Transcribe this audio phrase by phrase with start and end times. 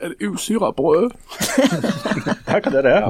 [0.00, 1.10] Er det usyra brød?
[2.46, 3.02] Hva er det?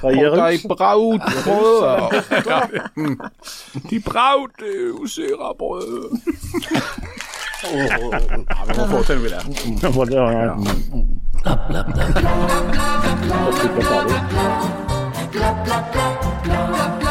[0.00, 0.62] Fra Jerus?
[0.62, 1.82] De braut brød.
[3.90, 4.62] De braut
[5.02, 6.20] usyra brød.
[7.64, 7.96] Ja,
[8.66, 9.42] vi må få til noe der.
[9.96, 10.16] Var det,
[17.02, 17.05] ja.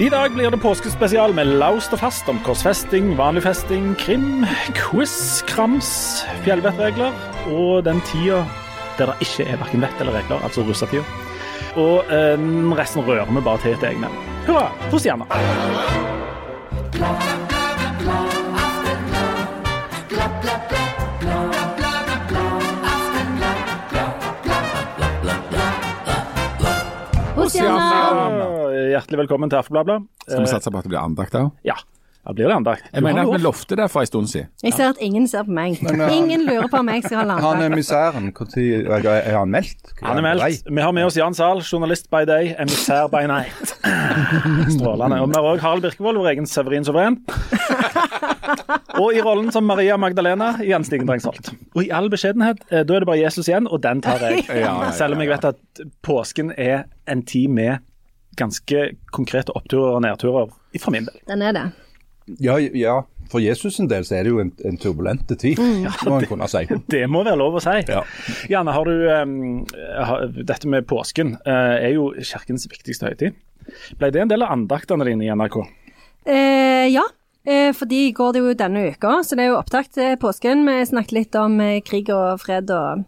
[0.00, 5.42] I dag blir det påskespesial med laust og fast om korsfesting, vanlig festing, krim, quiz,
[5.44, 5.90] krams,
[6.46, 7.12] fjellvettregler
[7.52, 8.40] og den tida
[8.96, 11.04] der det ikke er verken vett eller regler, altså russetida.
[11.76, 12.48] Og eh,
[12.80, 14.08] resten rører vi bare til etter egne.
[14.48, 15.28] Hurra for stjerna!
[27.40, 30.02] Hjertelig velkommen til Aftenbladet.
[30.26, 31.48] Skal vi satse på at det blir andakt òg?
[31.64, 31.76] Ja,
[32.30, 32.84] da blir det andakt.
[32.94, 34.50] Jeg mener at vi lovte det for en stund siden.
[34.62, 35.80] Jeg ser at ingen ser på meg.
[35.82, 39.90] uh, Ingen lurer på om jeg skal ha Han er emissæren, når er han meldt?
[40.02, 40.62] Han er meldt.
[40.70, 43.74] Vi har med oss Jan Zahl, journalist by day, emissær by night.
[44.76, 45.18] Strålende.
[45.24, 47.18] Og vi har òg Harald Birkevold, vår egen Severin Suveren.
[49.00, 51.52] Og i rollen som Maria Magdalena i Jens Stigen Drangsholt.
[51.74, 54.44] Og i all beskjedenhet, eh, da er det bare Jesus igjen, og den tar jeg.
[54.48, 54.90] Ja, ja, ja.
[54.94, 57.82] Selv om jeg vet at påsken er en tid med
[58.38, 61.22] ganske konkrete oppturer og nedturer, for min del.
[61.30, 61.70] Den er det.
[62.38, 63.00] Ja, ja,
[63.30, 65.60] for Jesus sin del så er det jo en, en turbulente tid,
[66.06, 66.64] må en kunne si.
[66.94, 67.76] Det må være lov å si.
[67.90, 68.02] Ja.
[68.52, 69.36] Janne, har du em,
[70.40, 73.38] Dette med påsken uh, er jo kirkens viktigste høytid.
[73.98, 75.60] Ble det en del av andaktene dine i NRK?
[76.24, 77.04] Eh, ja,
[77.44, 80.64] eh, fordi går det jo denne uka, så det er jo opptakt til påsken.
[80.66, 83.06] Vi snakket litt om eh, krig og fred og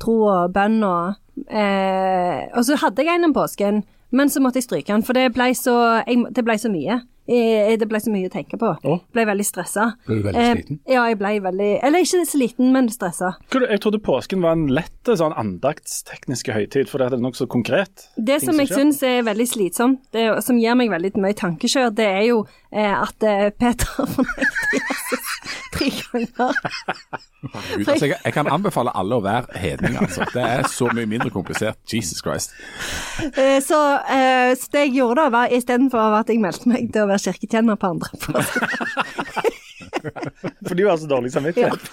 [0.00, 4.60] tro og bønn og eh, Og så hadde jeg en om påsken, men så måtte
[4.60, 7.00] jeg stryke den, for det ble så, jeg, det ble så mye.
[7.30, 8.74] Eh, Det ble så mye å tenke på.
[8.84, 8.98] Å?
[9.14, 9.94] Ble veldig stressa.
[10.06, 10.80] Ble du veldig sliten?
[10.90, 13.36] ja, jeg ble veldig Eller ikke sliten, men stressa.
[13.54, 18.08] Jeg trodde påsken var en lett sånn andaktstekniske høytid, for det er nokså konkret.
[18.16, 21.92] Det som som jeg syns er veldig slitsomt, det, som gir meg veldig mye tankekjør,
[21.94, 25.30] det er jo eh, at Peter Peter fornøyd Jesus
[25.74, 26.52] tre ganger.
[27.76, 30.26] Gud, altså, jeg, jeg kan anbefale alle å være hedning, altså.
[30.34, 31.78] Det er så mye mindre komplisert.
[31.92, 32.54] Jesus Christ.
[33.32, 37.06] Eh, så, eh, så det jeg gjorde da, var istedenfor at jeg meldte meg til
[37.06, 38.68] å være kirketjener på andre påske.
[40.68, 41.90] For de har så dårlig samvittighet.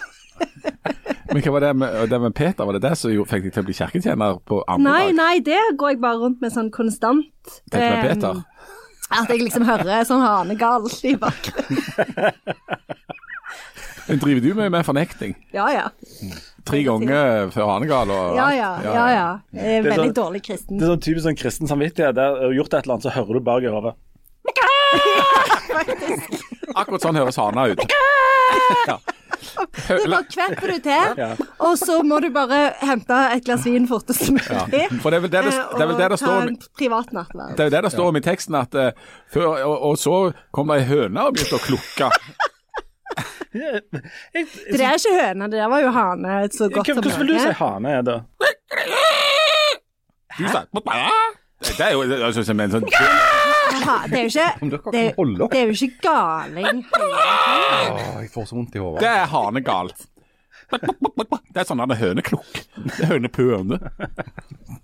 [1.27, 2.65] Men hva var det med, det med Peter?
[2.67, 5.17] Var det det som fikk deg til å bli kirketjener på andre Nei, dag?
[5.17, 7.25] nei, det går jeg bare rundt med sånn konstant.
[7.71, 8.45] Tenk med eh, Peter.
[9.09, 12.34] At jeg liksom hører sånn hanegal i bakgrunnen.
[14.07, 15.34] Men driver du med, med fornekting?
[15.51, 15.88] Ja, ja.
[16.68, 18.69] Tre ganger før Hanegal og Ja, ja.
[18.84, 19.28] ja, ja.
[19.56, 20.79] Er veldig sånn- dårlig kristen.
[20.79, 22.16] Det er sånn typisk sånn kristen samvittighet.
[22.16, 23.94] Der gjort et eller annet, så hører du bak i hodet.
[26.78, 27.81] Akkurat sånn høres hana ut.
[28.88, 28.98] Ja.
[29.88, 31.22] Så bare kvepper du til,
[31.64, 34.84] og så må du bare hente et glass vin fortest mulig.
[35.02, 37.16] For det er vel det det, eh, det, er vel det, det og ta står
[37.16, 37.56] nattverd.
[37.56, 38.92] det er jo det det står om i teksten, at uh,
[39.34, 40.18] før, og, og så
[40.56, 42.12] kom det ei høne og begynte å klukke.
[43.54, 43.81] det
[44.78, 47.40] der er ikke høne, det der var jo hane så godt som hvordan vil du
[47.42, 48.19] si hane er, da?
[50.38, 52.86] Du sa Det er jo det er som en sånn
[54.07, 55.05] Det er jo ikke det,
[55.51, 56.83] det er jo ikke galing.
[56.97, 59.01] Åh, jeg får så vondt i hodet.
[59.03, 60.05] Det er hanegalt.
[60.67, 62.57] Det er sånn han er høneklukk.
[62.97, 63.79] Det er.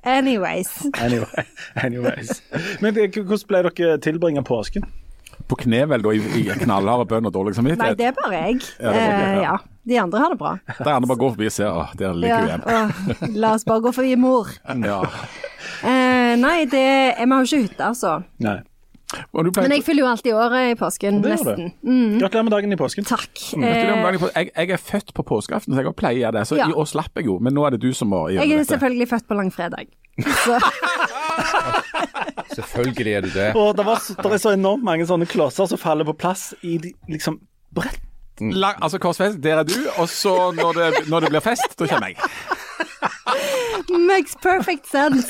[0.04, 0.72] Anyways.
[1.00, 1.46] Anyway,
[1.76, 2.42] anyways.
[2.82, 4.88] Men det, hvordan ble dere tilbringa påsken?
[5.50, 8.62] På kne vel, da, i, i knallharde bønn og dårlig Nei, det er bare jeg.
[8.80, 9.44] Ja, det er bare Eh, ja.
[9.44, 9.56] ja.
[9.84, 10.52] De andre har det bra.
[10.78, 13.34] De andre bare går forbi og ser Å, der ligger Ja, hun igjen.
[13.44, 14.52] la oss bare gå forbi mor.
[14.88, 15.02] Ja.
[15.84, 16.86] Eh, nei, det
[17.20, 18.14] Vi har jo ikke hytte, altså.
[18.44, 18.62] Nei.
[19.34, 21.22] Men jeg fyller jo alltid året i påsken.
[21.24, 21.72] Det Nesten.
[21.84, 22.20] Mm.
[22.20, 23.06] Gratulerer med dagen i påsken.
[23.06, 23.32] takk.
[23.54, 23.62] Mm.
[23.62, 26.38] du om Eh, dagen jeg, jeg er født på påskeaften, så jeg pleier å gjøre
[26.40, 26.48] det.
[26.50, 26.68] Så Ja.
[26.70, 28.58] i år slapp jeg jo, men nå er det du som må gjøre jeg er
[28.64, 28.74] dette.
[28.78, 29.88] selvfølgelig født på langfredag.
[30.46, 30.60] Så
[32.56, 33.56] Selvfølgelig er du det.
[33.56, 36.54] Og det, var, så- det er så enormt mange sånne klosser som faller på plass
[36.62, 37.40] i de, liksom
[37.74, 38.00] brett.
[38.42, 41.86] Lang, altså korsfest, der er du, og så når det, når det blir fest, da
[41.88, 42.18] kommer jeg.
[43.90, 45.28] makes perfect sense.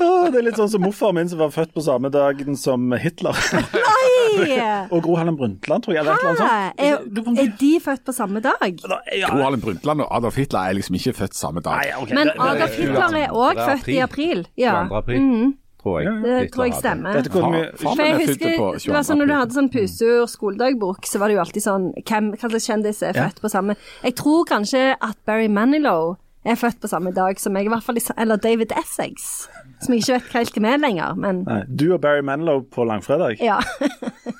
[0.00, 2.92] oh, det er litt sånn som morfar min som var født på samme dagen som
[3.00, 3.36] Hitler.
[3.74, 4.58] Nei!
[4.94, 6.04] Og Gro Harlem Brundtland, tror jeg.
[6.04, 8.78] Er, er de født på samme dag?
[9.14, 9.30] Ja.
[9.32, 11.80] Gro Harlem Brundtland og Adolf Hitler er liksom ikke født samme dag.
[11.82, 12.16] Nei, okay.
[12.20, 14.46] Men Adolf Hitler er òg født i april.
[14.60, 14.96] Ja, 2.
[15.02, 15.52] april, Mm.
[15.84, 16.12] tror jeg.
[16.24, 17.12] det tror jeg stemmer.
[17.18, 20.24] Dette kunne vi For jeg er husker, det var sånn Når du hadde sånn pusur
[20.32, 23.76] skoledagbok, så var det jo alltid sånn hvem, Hva slags kjendis er født på samme
[24.02, 27.84] Jeg tror kanskje at Barry Manilow er født på samme dag som meg, i hvert
[27.86, 29.48] fall eller David Essex.
[29.80, 32.84] som jeg ikke vet helt hvem er lenger, men Nei, du og Barry Manilow på
[32.84, 33.40] langfredag.
[33.40, 33.60] ja.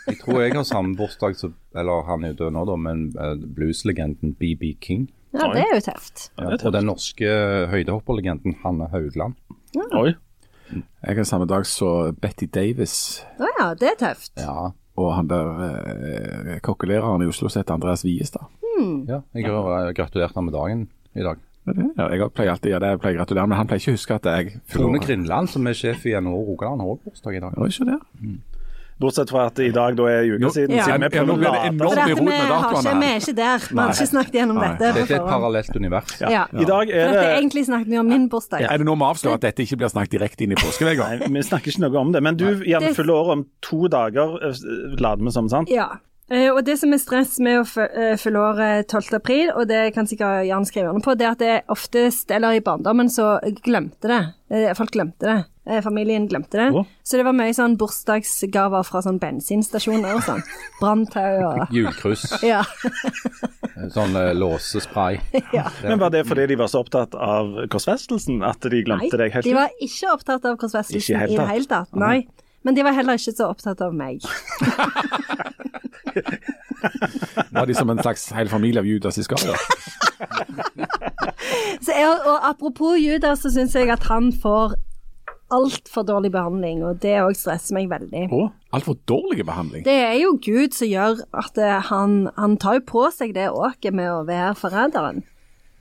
[0.04, 3.06] Jeg tror jeg har samme bursdag som Eller han er jo død nå, da, men
[3.16, 5.06] eh, blueslegenden BB King.
[5.32, 5.48] ja.
[5.52, 6.28] Det er jo tøft.
[6.38, 7.30] Ja, og den norske
[7.72, 9.34] høydehopperlegenden Hanne Haugland.
[9.96, 10.14] Oi.
[10.74, 14.32] Jeg har samme dag så Betty Davis Å ja, det er tøft.
[14.40, 14.70] Ja.
[14.96, 18.44] og han der eh, kokkelæreren i Oslo som heter Andreas Viestad.
[19.08, 21.40] ja jeg har eh, gratulert ham med dagen i dag.
[21.66, 23.94] Ja, jeg pleier alltid å gjøre det, jeg pleier å gratulere, men han pleier ikke
[23.94, 27.37] å huske at jeg Tone Grindland, som er sjef i NHO Rogaland, har også bursdag
[27.38, 27.55] i dag.
[27.56, 28.34] Ja, ikke det?
[29.00, 30.84] Bortsett fra at i dag da er en uke siden, Ja.
[30.87, 33.00] siden vi prøver å late som.
[33.00, 33.58] Vi, er ikke der.
[33.70, 34.69] Vi har ikke snakket gjennom Nei.
[34.76, 36.12] dette Dette er et parallelt univers.
[36.20, 36.44] Ja.
[36.52, 38.60] I dag er For dette egentlig snakket vi om min bursdag.
[38.70, 41.08] Er det nå vi avslører at dette ikke blir snakket direkte inn i påskeveka?
[41.19, 42.22] Nei, vi snakker ikke noe om det.
[42.22, 44.52] Men du gjerne Det- fyller år om to dager, eh,
[45.00, 45.69] lader vi som, sant?
[45.69, 45.88] Ja.
[46.32, 49.10] Eh, og det som er stress med å eh, fylle året 12.
[49.18, 52.56] april, og det kan sikkert Jan skrive under på, det er at det oftest, eller
[52.56, 53.34] i barndommen, så
[53.66, 54.22] glemte det.
[54.48, 55.42] Eh, folk glemte det.
[55.84, 56.66] Familien glemte det.
[56.76, 56.82] Å.
[57.04, 60.42] Så det var mye sånn bursdagsgaver fra sånn bensinstasjoner og sånn.
[60.80, 62.62] Branntau og Julekryss, Ja.
[63.94, 65.20] sånn eh, låsespray.
[65.56, 65.66] ja.
[65.82, 69.44] Men Var det fordi de var så opptatt av korsfestelsen at de glemte deg helt
[69.44, 71.92] Nei, de var ikke opptatt av korsfestelsen i det hele tatt.
[71.96, 72.26] Nei.
[72.64, 74.25] Men de var heller ikke så opptatt av meg.
[77.55, 79.55] Var de som en slags hel familie av Judas i Skaria?
[82.31, 84.75] og apropos Judas, så syns jeg at han får
[85.55, 88.25] altfor dårlig behandling, og det òg stresser meg veldig.
[88.32, 89.84] Å, Altfor dårlig behandling.
[89.87, 93.50] Det er jo Gud som gjør at eh, han, han tar jo på seg det
[93.52, 95.22] åket med å være forræderen.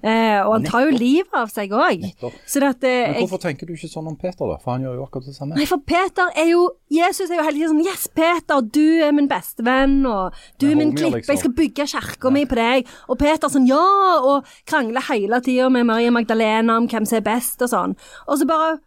[0.04, 2.02] Eh, og han tar jo livet av seg òg.
[2.04, 4.58] Eh, Men hvorfor tenker du ikke sånn om Peter, da?
[4.60, 5.56] For han gjør jo akkurat det samme.
[5.56, 9.12] Nei, for Peter er jo Jesus er jo hele tiden sånn Yes, Peter, du er
[9.16, 11.34] min bestevenn, og du er min klippe, liksom.
[11.34, 12.88] jeg skal bygge kirka mi på deg.
[13.08, 13.80] Og Peter sånn Ja,
[14.22, 17.96] og krangler hele tida med Maria Magdalena om hvem som er best og sånn.
[18.28, 18.80] Og så bare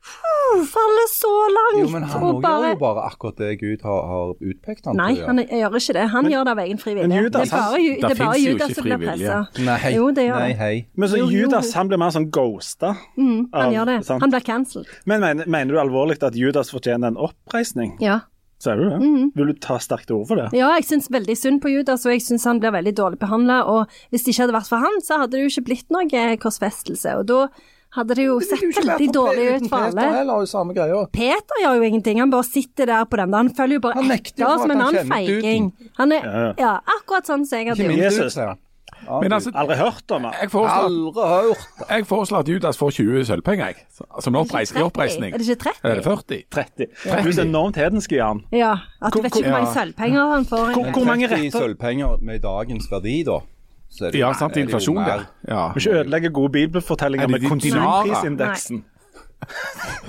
[0.00, 1.80] faller så langt.
[1.84, 2.70] Jo, men han og bare...
[2.70, 5.28] gjør jo bare akkurat det Gud har, har utpekt han Nei, til å gjøre.
[5.28, 6.04] han gjør ikke det.
[6.14, 7.08] Han gjør det av egen fri vilje.
[7.10, 9.38] Det er bare, Ju- det er bare Judas som blir pressa.
[9.68, 10.72] Nei, Jo, det gjør nei, hei.
[10.96, 11.44] Men så Jo, jo.
[11.44, 12.94] Judas han blir mer sånn ghosta.
[13.18, 13.98] Mm, han av- gjør det.
[14.08, 14.24] sant?
[14.24, 14.90] Han blir cancelled.
[15.06, 17.96] Men mener, mener du alvorlig at Judas fortjener en oppreisning?
[18.00, 18.20] Ja.
[18.60, 18.98] Ser du det?
[19.00, 19.30] Mm.
[19.36, 20.50] Vil du ta sterkt ord for det?
[20.52, 23.62] ja, jeg syns veldig synd på Judas, og jeg syns han blir veldig dårlig behandla.
[23.64, 26.36] Og hvis det ikke hadde vært for han, så hadde det jo ikke blitt noe
[26.36, 27.14] korsfestelse.
[27.22, 27.38] Og da
[27.96, 30.00] hadde det jo sett veldig dårlig ut for alle.
[30.14, 31.04] heller har jo samme greia.
[31.12, 33.32] Peter gjør jo ingenting, han bare sitter der på den.
[33.34, 35.70] Han følger jo bare Han etter oss som en annen feiging.
[35.98, 36.52] Han er Ja, ja.
[36.58, 38.04] ja, akkurat sånn som jeg hadde gjort.
[38.12, 38.36] Jesus.
[39.06, 40.30] Ja, Men altså, Aldri hørt om det.
[40.42, 41.56] jeg foreslår,
[41.88, 43.76] jeg foreslår at Judas får 20 sølvpenger, jeg.
[44.20, 45.32] Som oppreis, i oppreisning.
[45.34, 45.88] Er det ikke 30?
[45.90, 46.42] Er det 40?
[46.50, 46.86] 30.
[47.24, 48.42] Du er enormt hedensk, Jan.
[48.52, 48.74] Ja.
[49.00, 50.72] At du vet ikke hvor mange sølvpenger han får.
[50.74, 53.38] Hvor- hvor mange 30 retter- sølvpenger med dagens verdi, da.
[53.90, 55.04] Så er det- Ja, sant, er det jo inflasjon mer.
[55.04, 55.26] der.
[55.48, 55.62] Ja.
[55.68, 58.84] Du må ikke ødelegge gode bibelfortellinger Er med konsumprisindeksen.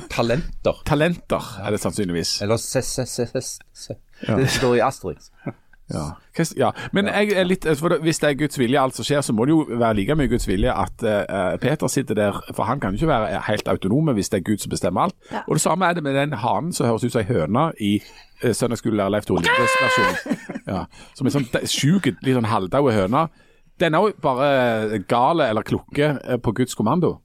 [0.09, 0.81] Talenter.
[0.85, 2.41] Talenter er det sannsynligvis.
[2.41, 3.59] Eller CCCS.
[4.27, 4.35] Ja.
[4.37, 5.31] Det står i Asterix.
[5.93, 6.11] Ja.
[6.57, 6.69] Ja.
[6.95, 9.45] Men jeg er litt, for hvis det er Guds vilje alt som skjer, så må
[9.45, 12.93] det jo være like mye Guds vilje at uh, Peter sitter der, for han kan
[12.95, 15.15] jo ikke være helt autonom hvis det er Gud som bestemmer alt.
[15.31, 15.41] Ja.
[15.47, 17.91] Og det samme er det med den hanen som høres ut som ei høne i
[18.43, 20.37] uh, søndagsskolelærer Leif Tore Lindes versjon.
[20.71, 20.85] Ja.
[21.17, 23.25] Som en sånn sjuk, litt sånn halvdaue høne.
[23.81, 27.17] Den er jo bare gale eller klukke eh, på Guds kommando.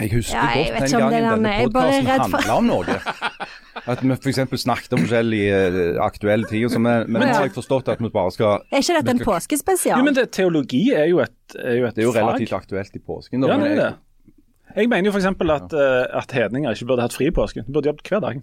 [0.00, 3.00] Jeg husker Ja, jeg godt den gangen denne podkasten handla om noe.
[3.90, 4.38] At vi f.eks.
[4.62, 6.62] snakket om forskjellige eh, aktuelle ting.
[6.64, 9.22] Men, så Men nå har jeg forstått at vi bare skal Er ikke dette en
[9.24, 9.98] påskespesial?
[10.00, 12.22] Jo, men det, teologi er jo et, er jo et Det er jo fag.
[12.24, 13.44] relativt aktuelt i påsken.
[13.44, 14.34] Da, Ja, men det er jeg- det.
[14.76, 15.26] Jeg mener jo f.eks.
[15.26, 17.66] At, eh, at hedninger ikke burde hatt fri i påsken.
[17.66, 18.42] De burde jobbet hver dag.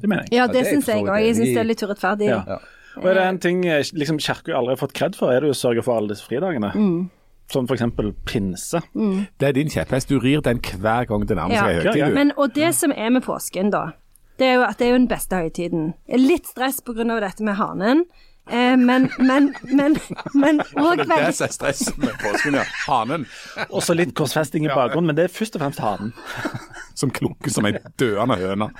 [0.00, 0.32] Det mener jeg.
[0.32, 1.16] Ja, Ja, det det er syns jeg òg.
[1.24, 2.28] Jeg syns det er litt urettferdig.
[2.28, 2.58] Ja.
[2.98, 3.04] Ja.
[3.04, 3.62] Og er det en ting
[3.94, 6.72] liksom Kirka aldri har fått kred for, er det å sørge for alle disse fridagene.
[6.74, 7.10] Mm.
[7.48, 7.82] Som f.eks.
[8.28, 8.82] pinse.
[8.92, 10.10] Det er din kjepphest.
[10.10, 11.80] Du rir den hver gang det nærmer seg Ja.
[11.80, 11.96] høytid.
[12.02, 13.92] Ja, Men, og det som er med påsken, da,
[14.38, 15.94] det er jo at det er jo den beste høytiden.
[16.20, 17.20] Litt stress pga.
[17.20, 18.04] dette med hanen,
[18.50, 19.96] eh, men men men
[20.34, 22.64] men òg Det er veldig stress med påsken, ja.
[22.86, 23.26] Hanen
[23.68, 26.12] Og så litt korsfesting i bakgrunnen, men det er først og fremst hanen.
[26.98, 28.70] som klukker som ei døende høne.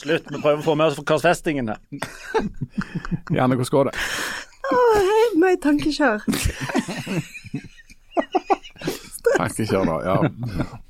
[0.00, 1.78] Slutt, vi prøver å få med oss korsfestingen her.
[3.30, 3.94] Gjerne, hvordan går det?
[4.64, 6.24] Å, helt meg tankekjør.
[9.36, 9.96] Tankekjør, da.
[10.08, 10.80] Ja.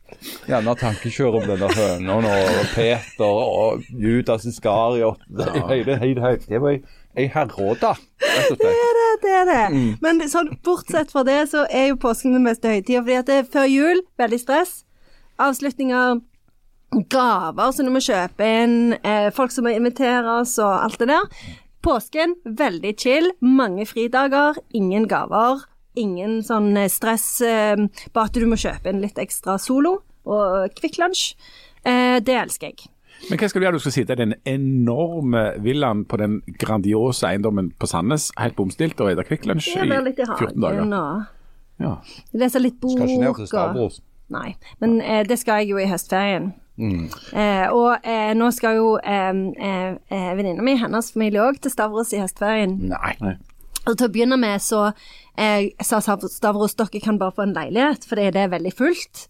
[0.49, 5.23] Gjerne tankekjør om denne høna og Peter og Judas Iskariot.
[5.29, 6.79] Det, var
[7.15, 8.63] ei, herråde, rett og slett.
[8.63, 9.65] Det er det, det er det.
[10.05, 13.03] Men sånn, bortsett fra det, så er jo påsken den meste høytida.
[13.03, 14.79] Fordi at det er før jul, veldig stress.
[15.43, 16.23] Avslutninger,
[17.11, 21.29] gaver som du må kjøpe inn, eh, folk som må inviteres og alt det der.
[21.85, 23.31] Påsken, veldig chill.
[23.41, 25.67] Mange fridager, ingen gaver.
[26.01, 27.77] Ingen sånn eh, stress eh,
[28.11, 30.01] på at du må kjøpe inn litt ekstra solo.
[30.27, 31.35] Og Kvikk Lunsj.
[31.85, 32.87] Eh, det elsker jeg.
[33.31, 33.79] Men hva skal du gjøre?
[33.79, 38.99] Du skal sitte i den enorme villaen på den grandiose eiendommen på Sandnes, helt bomstilt,
[39.01, 40.83] og spise Kvikk Lunsj i er litt i 14 dager.
[40.83, 40.89] og
[41.81, 41.95] Ja.
[42.35, 42.97] lese litt bok.
[42.99, 44.01] Skal ikke ned til og- Stavros.
[44.31, 46.53] Nei, men eh, det skal jeg jo i høstferien.
[46.79, 47.05] Mm.
[47.33, 51.71] Eh, og eh, nå skal jo eh, eh, eh, venninna mi, hennes familie òg, til
[51.71, 52.79] Stavros i høstferien.
[52.89, 53.37] Nei.
[53.87, 54.93] Og til å begynne med så
[55.39, 59.29] eh, sa Stavros dere kan bare få en leilighet, for det er veldig fullt.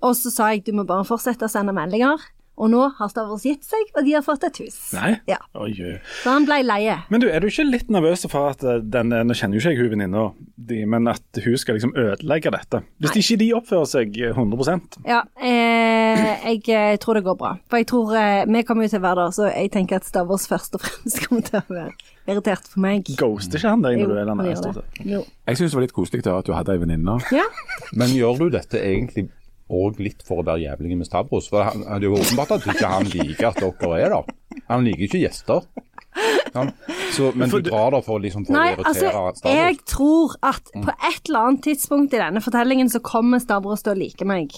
[0.00, 2.20] Og så sa jeg du må bare fortsette å sende meldinger.
[2.60, 4.76] Og nå har Stavros gitt seg, og de har fått et hus.
[4.92, 5.14] Nei?
[5.30, 5.94] Ja, Oi, oi.
[6.20, 6.98] Så han ble leie.
[7.12, 9.72] Men du, er du ikke litt nervøs for at denne den Nå kjenner jo ikke
[9.72, 10.24] jeg hun venninna
[10.60, 12.82] di, men at hun skal liksom ødelegge dette?
[13.00, 17.54] Hvis ikke de oppfører seg 100% Ja, eh, jeg eh, tror det går bra.
[17.72, 20.08] For jeg tror eh, Vi kommer jo til å være der, så jeg tenker at
[20.10, 21.96] Stavros først og fremst kommer til å være
[22.30, 23.08] irritert for meg.
[23.18, 24.28] Ghoster ikke han deg når Jo, du er
[24.68, 25.28] der.
[25.48, 27.16] Jeg syns det var litt koselig da, at du hadde ei venninne.
[27.34, 27.48] Ja.
[27.96, 29.30] Men gjør du dette egentlig
[29.70, 31.48] òg litt for å være jævlig med Stavros?
[31.52, 34.34] For han, det er jo åpenbart at ikke han liker at dere er der.
[34.70, 35.68] Han liker ikke gjester.
[36.50, 36.64] Ja.
[37.14, 39.44] så, men du drar der for, liksom, for Nei, å altså, Stavros?
[39.46, 43.94] jeg tror at på et eller annet tidspunkt i denne fortellingen så kommer Stavros til
[43.94, 44.56] å like meg.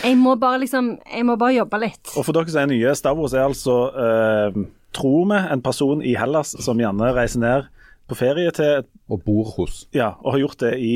[0.00, 2.12] Jeg må bare liksom Jeg må bare jobbe litt.
[2.16, 4.62] Og for dere som er nye, Stavros er altså, eh,
[4.96, 7.68] tror vi, en person i Hellas som gjerne reiser ned
[8.08, 9.86] på ferie til Og bor hos.
[9.96, 10.94] Ja, og har gjort det i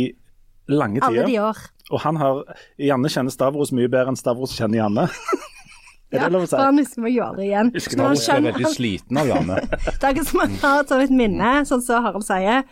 [0.68, 1.42] lange Alle de tider.
[1.50, 1.56] år.
[1.94, 2.40] Og han har
[2.82, 5.04] Janne kjenner Stavros mye bedre enn Stavros kjenner Janne.
[6.10, 6.54] er Ja, det lov å si?
[6.56, 7.70] for han husker meg jo aldri igjen.
[7.74, 9.60] Husker han skjønner, er veldig sliten av Janne.
[10.00, 12.64] Det er ikke som han har et sånt minne, sånn som Harald sier.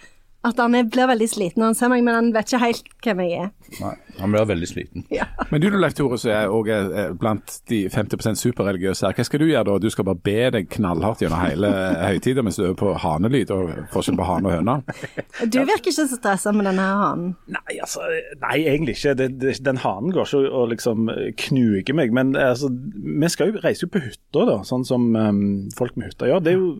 [0.44, 3.22] At han blir veldig sliten når han ser meg, men han vet ikke helt hvem
[3.24, 3.50] jeg er.
[3.80, 5.06] Nei, han blir veldig sliten.
[5.50, 9.46] Men du Leif Tore, som er også blant de 50 superreligiøse her, hva skal du
[9.48, 9.76] gjøre da?
[9.82, 11.70] Du skal bare be deg knallhardt gjennom hele
[12.10, 14.76] høytida mens du øver på hanelyd, og forskjell på hane og høne?
[15.50, 17.34] Du virker ikke så stressa med denne hanen.
[17.54, 18.04] Nei, altså,
[18.42, 19.16] nei, egentlig ikke.
[19.18, 21.10] Det, det, den hanen går ikke og liksom
[21.46, 22.14] knuger meg.
[22.16, 25.44] Men altså, vi skal jo reise jo på hytta, da, sånn som um,
[25.76, 26.44] folk med hytta gjør.
[26.44, 26.72] Det er jo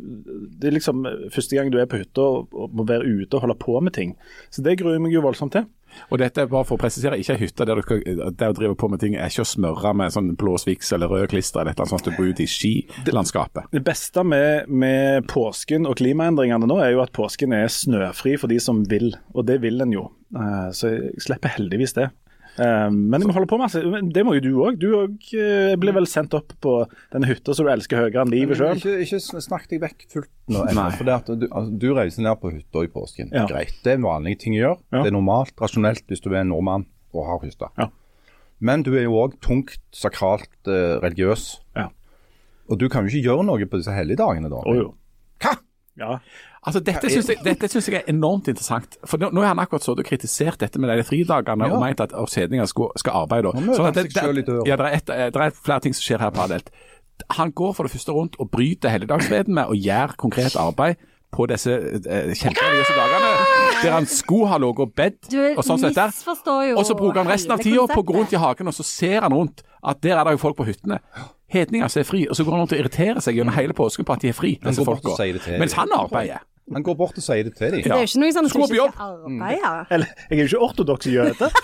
[0.59, 3.47] det er liksom første gang du er på hytta og, og må være ute og
[3.47, 4.15] holde på med ting.
[4.55, 5.67] Så det gruer jeg meg jo voldsomt til.
[6.11, 7.83] Og dette er bare for å presisere, ikke ei hytte der du
[8.35, 11.09] der du driver på med ting, er ikke å smøre med sånn blå sviks eller
[11.13, 13.71] rød klister eller annet sånt du bor ute i skilandskapet.
[13.73, 18.53] Det beste med, med påsken og klimaendringene nå, er jo at påsken er snøfri for
[18.53, 20.09] de som vil, og det vil en jo.
[20.35, 22.11] Eh, Så jeg slipper heldigvis det.
[22.55, 23.81] Eh, Men jeg må holde på masse.
[24.15, 24.79] Det må jo du òg.
[24.79, 25.17] Du òg
[25.81, 26.75] blir vel sendt opp på
[27.13, 28.77] denne hytta som du elsker høyere enn livet sjøl.
[28.79, 30.63] Ikke, ikke snakk deg vekk fullt nå.
[30.95, 33.33] For det at du, altså, du reiser ned på hytta i påsken.
[33.35, 33.47] Ja.
[33.51, 33.75] Greit.
[33.83, 34.79] Det er en vanlig ting å gjøre.
[34.95, 35.03] Ja.
[35.03, 37.71] Det er normalt, rasjonelt hvis du er en nordmann og har hytte.
[37.79, 37.91] Ja.
[38.65, 41.49] Men du er jo òg tungt sakralt eh, religiøs.
[41.77, 41.89] Ja.
[42.71, 44.63] Og du kan jo ikke gjøre noe på disse helligdagene da.
[44.65, 44.93] Å jo.
[45.43, 45.57] Hva?
[46.01, 46.15] Ja.
[46.67, 48.97] Altså, Dette syns jeg, dette synes jeg er enormt interessant.
[49.05, 51.75] For Nå, nå har han akkurat stått og kritisert dette med de fridagene Ja.
[51.77, 53.53] og ment at Sedninger skal, skal arbeide.
[53.53, 54.07] Sånn at det,
[54.47, 54.63] døra.
[54.67, 56.71] ja, det, er et, det er flere ting som skjer her parallelt.
[57.37, 60.97] Han går for det første rundt og bryter helligdagsfreden med å gjøre konkret arbeid
[61.35, 63.31] på disse eh, kjempereligiøse dagene,
[63.83, 66.15] der han skulle ha ligget og bedt og sånn sett der.
[66.79, 68.87] Og så bruker han resten av tida på å gå rundt i hagen, og så
[68.87, 71.01] ser han rundt at der er det jo folk på hyttene.
[71.55, 74.07] Hedninger som er fri, og så går han rundt og irriterer seg gjennom hele påsken
[74.07, 75.15] på at de er fri, disse folka.
[75.19, 76.43] det Mens han arbeider.
[76.73, 77.83] Han går bort og sier det til dem.
[77.85, 79.73] Det er ikke noe sånn at du ikke skal arbeide.
[79.93, 81.51] Eller, jeg er jo ikke ortodoks jøde.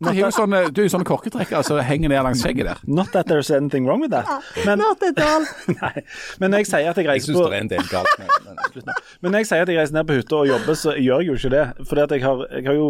[0.00, 2.78] Du er jo sånne, du er jo sånne korketrekkere altså, henger ned langs skjegget der.
[2.88, 4.26] Not that there's anything wrong with that.
[4.64, 5.44] Men, Not at all.
[5.76, 6.00] nei.
[6.40, 8.14] men når jeg sier at jeg Jeg reiser syns på det er en del galt
[8.16, 8.32] med
[8.80, 11.20] men, Men når jeg sier at jeg reiser ned på hytta og jobber, så gjør
[11.20, 11.64] jeg jo ikke det.
[11.90, 12.88] For jeg, har- jeg har jo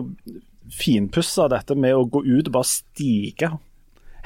[0.79, 3.51] finpussa dette med å gå ut og bare stige.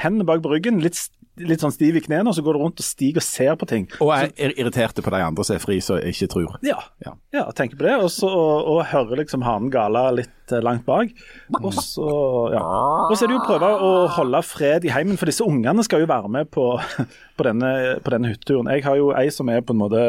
[0.04, 1.00] Hendene bak på ryggen, litt,
[1.36, 3.66] litt sånn stiv i knærne, og så går du rundt og stiger og ser på
[3.66, 3.88] ting.
[4.00, 6.56] Og er ir- irriterte på de andre som er fri, som ikke tror.
[6.62, 7.14] Ja, Ja.
[7.34, 7.96] ja tenker på det.
[8.04, 11.10] Og så og, og hører liksom hanen gale litt eh, langt bak.
[11.62, 12.06] Og så
[12.54, 12.62] ja.
[13.10, 15.82] Og så er det jo å prøve å holde fred i heimen, for disse ungene
[15.84, 16.68] skal jo være med på,
[17.36, 18.70] på denne, på denne hytteturen.
[18.70, 20.04] Jeg har jo ei som er på en måte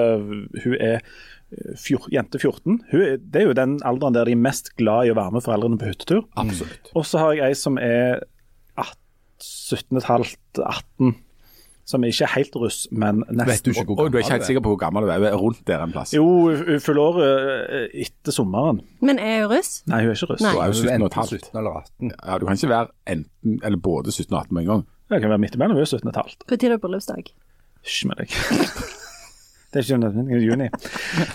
[0.63, 2.79] Hun er eh, fjor, jente 14.
[2.91, 5.33] Hun, er- det er jo den alderen der de er mest glad i å være
[5.39, 6.23] med foreldrene på hyttetur.
[6.37, 6.93] Absolutt.
[6.95, 8.23] Og så har jeg ei som er
[9.43, 11.15] 17,5-18.
[11.85, 13.45] Som ikke er helt russ, men nesten.
[13.45, 15.19] Vet du ikke hvor Og du er ikke helt sikker på hvor gammel du er.
[15.21, 16.15] Hun er rundt der en plass.
[16.17, 18.81] Jo, hun fyller året eh, etter sommeren.
[19.05, 19.83] Men er jeg russ?
[19.85, 20.41] Nei, hun er ikke russ.
[20.41, 20.55] Nei.
[20.55, 21.45] Hun er jo Du er 17 og et enten halvt.
[21.45, 22.11] 17 eller 18.
[22.15, 24.85] Ja, du kan ikke være enten eller både 17 og 18 med en gang.
[25.13, 25.77] Jeg kan være midt imellom.
[25.77, 26.45] Hun er 17 og et halvt.
[26.49, 27.33] Når er det bryllupsdag?
[27.85, 28.37] Hysj med deg.
[29.75, 30.67] Det er ikke nødvendig i juni.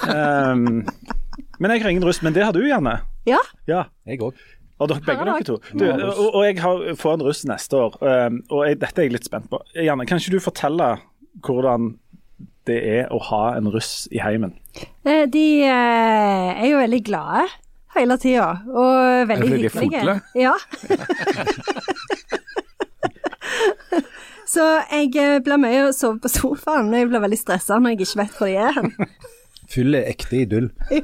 [0.08, 0.86] Um,
[1.60, 2.22] men jeg har ingen russ.
[2.22, 2.98] Men det har du, Janne.
[3.28, 3.36] Ja?
[3.68, 3.82] Ja.
[4.06, 4.34] Jeg òg.
[4.80, 5.58] Og dere, begge dere to.
[5.76, 9.08] Du, og, og jeg har, får en russ neste år, um, og jeg, dette er
[9.08, 9.60] jeg litt spent på.
[9.76, 10.94] Janne, kan ikke du fortelle
[11.44, 11.92] hvordan
[12.68, 14.54] det er å ha en russ i heimen?
[15.04, 17.46] Eh, De eh, er jo veldig glade
[17.96, 20.20] hele tida, og veldig hyggelige.
[20.46, 20.54] Ja.
[24.50, 27.92] Så jeg eh, blir mye å sove på sofaen, og jeg blir veldig stressa når
[27.92, 28.90] jeg ikke vet hvor de er hen.
[29.70, 30.70] Fyll er ekte idyll.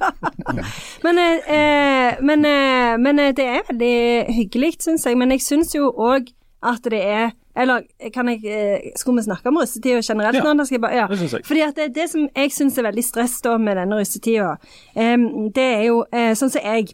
[0.56, 0.64] Ja.
[1.02, 5.18] Men, eh, eh, men, eh, men eh, det er veldig hyggelig, syns jeg.
[5.18, 6.32] Men jeg syns jo òg
[6.66, 10.52] at det er Eller kan jeg, eh, skulle vi snakke om russetida generelt Ja, nå?
[10.58, 11.06] Da skal jeg bare, ja.
[11.08, 11.44] det synes jeg.
[11.48, 14.56] Fordi at det, det som jeg syns er veldig stress da med denne russetida,
[14.96, 15.16] eh,
[15.56, 16.92] det er jo eh, sånn som jeg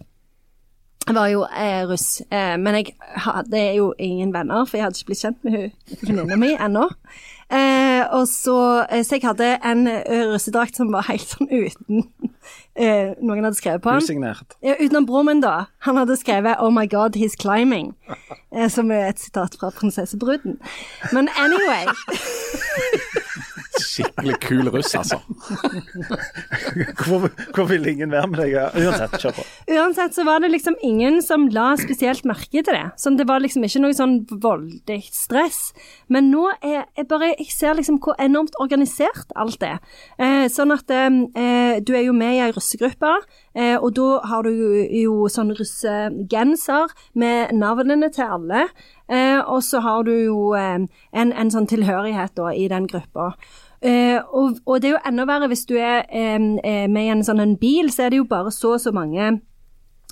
[1.02, 2.92] jeg var jo eh, russ, eh, men jeg
[3.24, 5.72] hadde jo ingen venner, for jeg hadde ikke blitt kjent med hun
[6.06, 6.84] venninna mi ennå.
[7.52, 12.06] Eh, og så, eh, så jeg hadde en eh, russedrakt som var helt sånn uten
[12.80, 14.00] eh, Noen hadde skrevet på den.
[14.06, 14.56] Usignert.
[14.64, 15.66] Ja, utenom broren min, da.
[15.84, 17.92] Han hadde skrevet 'Oh my God, he's climbing',
[18.56, 20.56] eh, som er et sitat fra 'Prinsessebruden'.
[21.12, 21.84] Men anyway
[23.82, 25.18] Skikkelig kul russ, altså.
[27.02, 28.54] Hvor, hvor ville ingen være med deg?
[28.78, 29.44] Uansett, kjør på.
[29.74, 32.84] Uansett så var det liksom ingen som la spesielt merke til det.
[33.00, 35.60] Sånn, det var liksom ikke noe sånn voldelig stress.
[36.12, 39.78] Men nå er jeg bare Jeg ser liksom hvor enormt organisert alt er.
[40.18, 43.12] Eh, sånn at eh, du er jo med i ei russegruppe,
[43.56, 44.70] eh, og da har du jo,
[45.02, 48.66] jo sånn russegenser med navnene til alle.
[49.12, 53.32] Eh, og så har du jo eh, en, en sånn tilhørighet da i den gruppa.
[53.82, 57.24] Eh, og, og det er jo enda verre hvis du er eh, med i en
[57.26, 59.40] sånn en bil, så er det jo bare så og så mange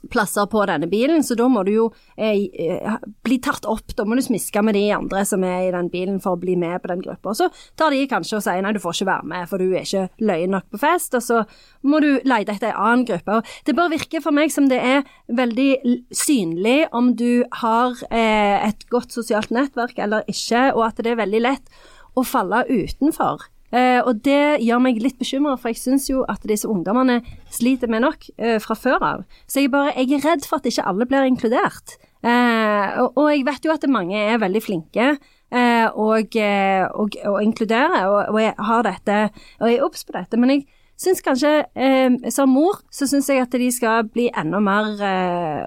[0.09, 1.87] plasser på denne bilen, så da må du jo
[2.17, 3.93] eh, eh, bli tatt opp.
[3.97, 6.57] Da må du smiske med de andre som er i den bilen for å bli
[6.61, 7.35] med på den gruppa.
[7.37, 9.85] Så tar de kanskje og sier nei, du får ikke være med, for du er
[9.85, 11.17] ikke løye nok på fest.
[11.19, 11.43] Og så
[11.85, 13.41] må du lete etter en annen gruppe.
[13.41, 15.71] Og det bare virker for meg som det er veldig
[16.17, 21.25] synlig om du har eh, et godt sosialt nettverk eller ikke, og at det er
[21.25, 21.81] veldig lett
[22.19, 23.51] å falle utenfor.
[23.71, 27.21] Eh, og det gjør meg litt bekymra, for jeg syns jo at disse ungdommene
[27.55, 29.27] sliter med nok eh, fra før av.
[29.47, 31.99] Så jeg, bare, jeg er redd for at ikke alle blir inkludert.
[32.21, 37.17] Eh, og, og jeg vet jo at mange er veldig flinke eh, og, eh, og,
[37.31, 39.23] og inkluderer, og, jeg har dette,
[39.61, 40.41] og jeg er obs på dette.
[40.41, 40.67] Men jeg
[41.01, 44.99] syns kanskje, eh, som mor, så syns jeg at de skal bli enda mer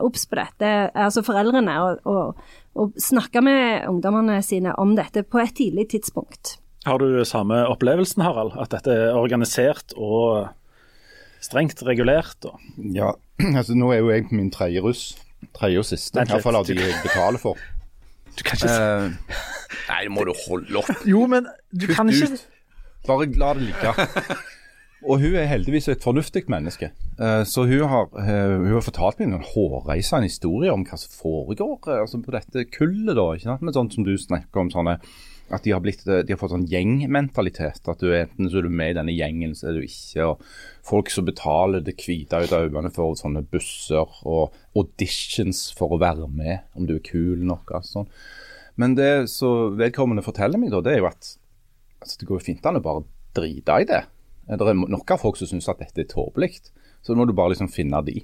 [0.04, 2.36] obs på dette, altså foreldrene, og,
[2.76, 6.60] og snakke med ungdommene sine om dette på et tidlig tidspunkt.
[6.84, 8.58] Har du samme opplevelsen, Harald?
[8.60, 10.50] At dette er organisert og
[11.44, 12.44] strengt regulert?
[12.50, 12.60] Og...
[12.96, 13.14] Ja,
[13.60, 15.06] altså nå er jo jeg på min tredje russ.
[15.56, 16.16] Tredje og siste.
[16.16, 17.60] i hvert Iallfall av de jeg betaler for.
[18.34, 19.36] Du kan ikke Eh,
[19.92, 21.04] nei, må du holde opp.
[21.06, 22.48] Jo, men du kan ikke ut.
[23.06, 23.92] Bare la det ligge.
[25.04, 26.92] Og hun er heldigvis et fornuftig menneske.
[27.20, 31.12] Eh, Så hun har, eh, hun har fortalt meg en hårreisende historie om hva som
[31.12, 33.16] foregår eh, altså på dette kullet.
[33.16, 33.62] da, ikke sant?
[33.62, 35.00] Men sånn som du snakker om, sånne,
[35.52, 37.84] at de har, blitt, de har fått sånn gjengmentalitet.
[37.88, 40.24] At du enten så er du med i denne gjengen, så er du ikke.
[40.30, 40.42] og
[40.84, 46.00] Folk som betaler det hvite ut av øynene for sånne busser og auditions for å
[46.00, 47.72] være med, om du er kul nok.
[47.76, 48.08] altså.
[48.78, 51.36] Men det så vedkommende forteller meg, da, det er jo at
[52.02, 53.04] altså, det går jo fint an å bare
[53.36, 54.04] drite i det.
[54.48, 56.58] Det er nok av folk som syns at dette er tåpelig.
[57.04, 58.24] Så må du bare liksom finne de.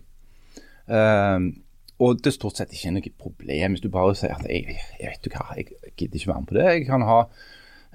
[0.90, 1.52] Um,
[2.00, 5.12] og det er stort sett ikke noe problem hvis du bare sier at jeg, jeg
[5.12, 5.68] vet du hva, jeg
[6.00, 6.68] gidder ikke være med på det.
[6.70, 7.20] Jeg kan ha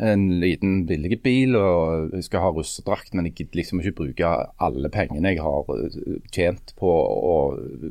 [0.04, 4.32] en liten billig bil og jeg skal ha russedrakt, men jeg gidder liksom ikke bruke
[4.66, 7.36] alle pengene jeg har eh, tjent på å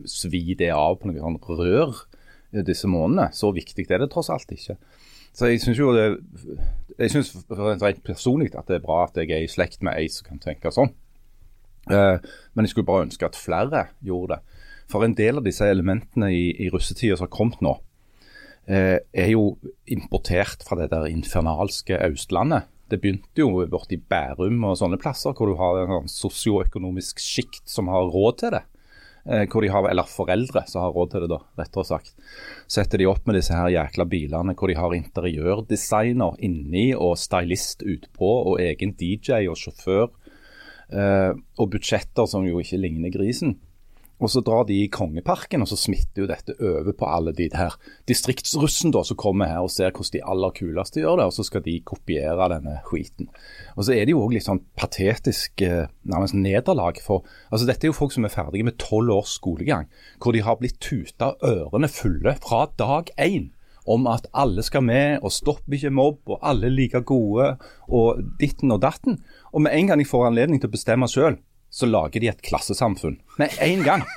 [0.10, 2.04] svi det av på noe sånt rør
[2.68, 3.32] disse månedene.
[3.34, 4.78] Så viktig er det tross alt ikke.
[5.34, 6.12] Så jeg syns jo det
[6.98, 10.10] jeg synes rent personlig at det er bra at jeg er i slekt med ei
[10.12, 10.94] som kan tenke sånn.
[11.92, 12.18] Eh,
[12.54, 14.60] men jeg skulle bare ønske at flere gjorde det.
[14.92, 17.74] For en del av disse elementene i, i russetida som har kommet nå,
[18.68, 19.56] eh, er jo
[19.92, 22.70] importert fra det der infernalske Østlandet.
[22.92, 27.64] Det begynte jo borti Bærum og sånne plasser hvor du har en sånn sosioøkonomisk sjikt
[27.70, 28.64] som har råd til det.
[29.24, 32.12] Eh, hvor de har, eller foreldre som har råd til det, da, rettere sagt.
[32.68, 37.86] Setter de opp med disse her jækla bilene hvor de har interiørdesigner inni og stylist
[37.88, 40.10] utpå og egen DJ og sjåfør.
[40.92, 43.56] Eh, og budsjetter som jo ikke ligner grisen.
[44.22, 47.50] Og så drar de i Kongeparken, og så smitter jo dette over på alle de
[47.54, 47.76] her
[48.10, 51.48] distriktsrussen da, som kommer her og ser hvordan de aller kuleste gjør det, og så
[51.48, 53.32] skal de kopiere denne skiten.
[53.76, 57.88] Og så er det jo òg litt sånn patetisk eh, nærmest nederlag for altså Dette
[57.88, 59.90] er jo folk som er ferdige med tolv års skolegang,
[60.22, 63.52] hvor de har blitt tuta ørene fulle fra dag én
[63.90, 67.50] om at alle skal med, og stopp ikke mobb, og alle er like gode,
[67.92, 69.18] og ditten og datten.
[69.52, 71.36] Og med en gang de får anledning til å bestemme sjøl,
[71.74, 73.18] så lager de et klassesamfunn.
[73.42, 74.06] Med en gang.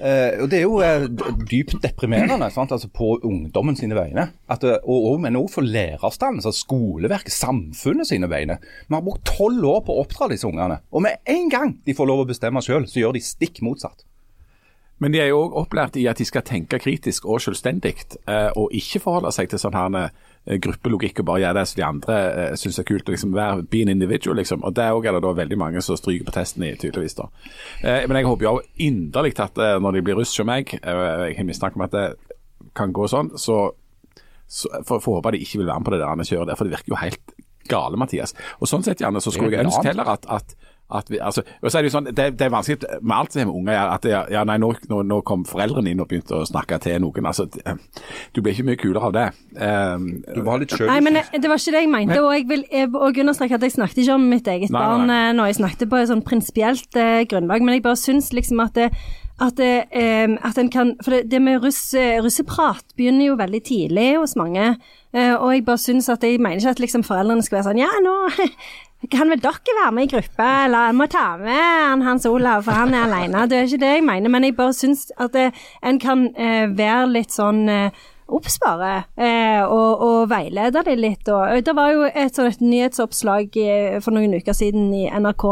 [0.00, 1.02] Eh, og Det er jo eh,
[1.50, 2.72] dypt deprimerende sant?
[2.72, 4.30] Altså på ungdommen sine vegne.
[4.48, 8.56] At, eh, og, og, men òg for lærerstanden, altså skoleverket, samfunnet sine vegne.
[8.88, 10.80] Vi har brukt tolv år på å oppdra disse ungene.
[10.88, 14.06] Og med en gang de får lov å bestemme sjøl, så gjør de stikk motsatt.
[15.00, 17.94] Men de er jo òg opplært i at de skal tenke kritisk og selvstendig,
[18.28, 21.80] eh, og ikke forholde seg til sånn her eh, gruppelogikk og bare gjøre det som
[21.80, 23.08] de andre eh, syns er kult.
[23.08, 24.64] og liksom være, Be an individual, liksom.
[24.64, 27.16] Og òg er det da veldig mange som stryker på testen i, tydeligvis.
[27.16, 27.30] da.
[27.82, 31.04] Eh, men jeg håper jo inderlig at eh, når de blir russ som meg, eh,
[31.30, 32.08] jeg har mistanke om at det
[32.76, 33.70] kan gå sånn, så,
[34.46, 36.68] så får får håpe de ikke vil være med på det der kjøret der, for
[36.68, 37.38] det virker jo helt
[37.70, 38.34] gale, Mathias.
[38.58, 40.56] Og sånn sett, Janne, så skulle jeg ønske heller at at
[41.10, 43.40] vi, altså, og så er Det jo sånn, det, det er vanskelig med alt som
[43.40, 46.34] har med unger at det- ja, nei, nå, nå, nå kom foreldrene inn og begynte
[46.40, 47.26] å snakke til noen.
[47.26, 47.46] altså,
[48.34, 49.26] Du blir ikke mye kulere av det.
[49.60, 50.86] Um, Du var litt sjøl.
[50.88, 52.20] Nei, men det var ikke det jeg mente.
[52.22, 55.30] Og jeg vil jeg, understreke at jeg snakket ikke om mitt eget Nei, barn nei.
[55.30, 58.60] eh, når jeg snakket på et sånn prinsipielt eh, grunnlag, men jeg bare syns liksom
[58.64, 58.90] at det,
[59.40, 63.62] at, eh, at en kan For det, det med russ, eh, russeprat begynner jo veldig
[63.64, 64.76] tidlig hos mange.
[65.14, 67.82] Eh, og jeg bare syns at jeg mener ikke at liksom foreldrene skal være sånn
[67.82, 68.14] Ja, nå
[69.14, 72.66] kan vel dere være med i gruppe, eller jeg må ta med han Hans Olav,
[72.66, 73.46] for han er alene.
[73.48, 75.46] Det er ikke det jeg mener, men jeg bare syns at det,
[75.82, 77.64] en kan eh, være litt sånn
[78.62, 81.28] bare, eh, og, og veilede de litt.
[81.28, 85.44] Og, det var jo et sånt nyhetsoppslag eh, for noen uker siden i NRK,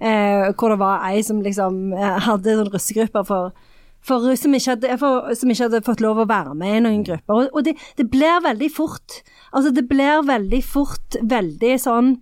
[0.00, 3.52] eh, hvor det var ei som liksom eh, hadde sånn russegrupper for
[4.00, 7.34] for som hadde, for som ikke hadde fått lov å være med i noen grupper.
[7.34, 12.12] Og, og det, det blir veldig fort Altså, det blir veldig fort veldig sånn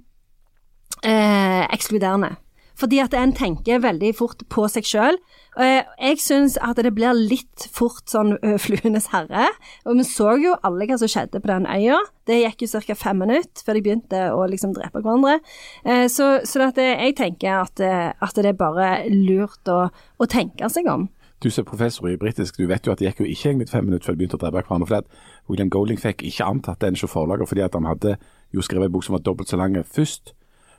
[1.04, 2.30] eh, ekskluderende.
[2.78, 5.16] Fordi at en tenker veldig fort på seg sjøl.
[5.58, 9.48] Jeg syns at det blir litt fort sånn fluenes herre.
[9.82, 11.98] Og vi så jo alle hva som skjedde på den øya.
[12.28, 12.94] Det gikk jo ca.
[12.94, 15.40] fem minutter før de begynte å liksom drepe hverandre.
[15.84, 20.30] Eh, Så, så at jeg tenker at, eh, at det er bare lurt å, å
[20.30, 21.08] tenke seg om.
[21.42, 23.70] Du som er professor i britisk, du vet jo at det gikk jo ikke egentlig
[23.70, 24.86] fem minutter før de begynte å drepe hverandre.
[24.86, 28.16] fordi at William Golding fikk ikke antatt den som forlager fordi at han hadde
[28.54, 30.34] jo skrevet en bok som var dobbelt så lang først.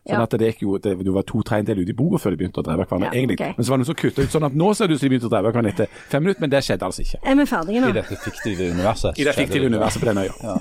[0.07, 0.21] Sånn Ja.
[0.23, 2.61] at det gikk jo, det, du var to tredjedeler ute i boka før de begynte
[2.61, 3.09] å drepe hverandre.
[3.11, 3.35] Ja, egentlig.
[3.39, 3.53] Okay.
[3.57, 5.05] Men så var det noen som kutta ut sånn at nå ser det ut som
[5.05, 7.19] de begynte å drepe hverandre etter fem minutter, men det skjedde altså ikke.
[7.23, 7.89] Er vi ferdige nå?
[7.91, 9.19] I dette fiktive universet.
[9.19, 10.59] I det fiktive universet på den øya.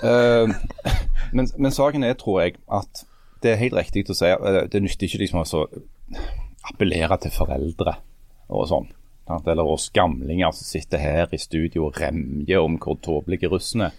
[0.00, 0.54] Eh,
[1.32, 3.04] men, men saken er, tror jeg, at
[3.42, 5.66] det er helt riktig å si at Det nytter ikke liksom å så
[6.70, 7.94] appellere til foreldre
[8.50, 8.88] og sånn.
[9.46, 13.92] Eller oss gamlinger som sitter her i studio og remjer om hvor tåpelige russen er.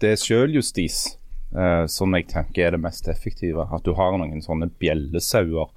[0.00, 1.18] Det er sjøljustis eh,
[1.86, 3.66] som jeg tenker er det mest effektive.
[3.68, 5.68] At du har noen sånne bjellesauer,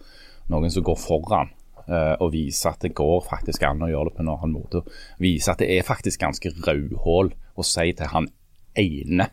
[0.53, 1.51] noen som går foran.
[1.87, 4.81] eh, og viser at det går faktisk an å gjøre det på en annen måte.
[5.21, 8.29] Vise at det er faktisk ganske rødhål å si til han
[8.75, 9.29] ene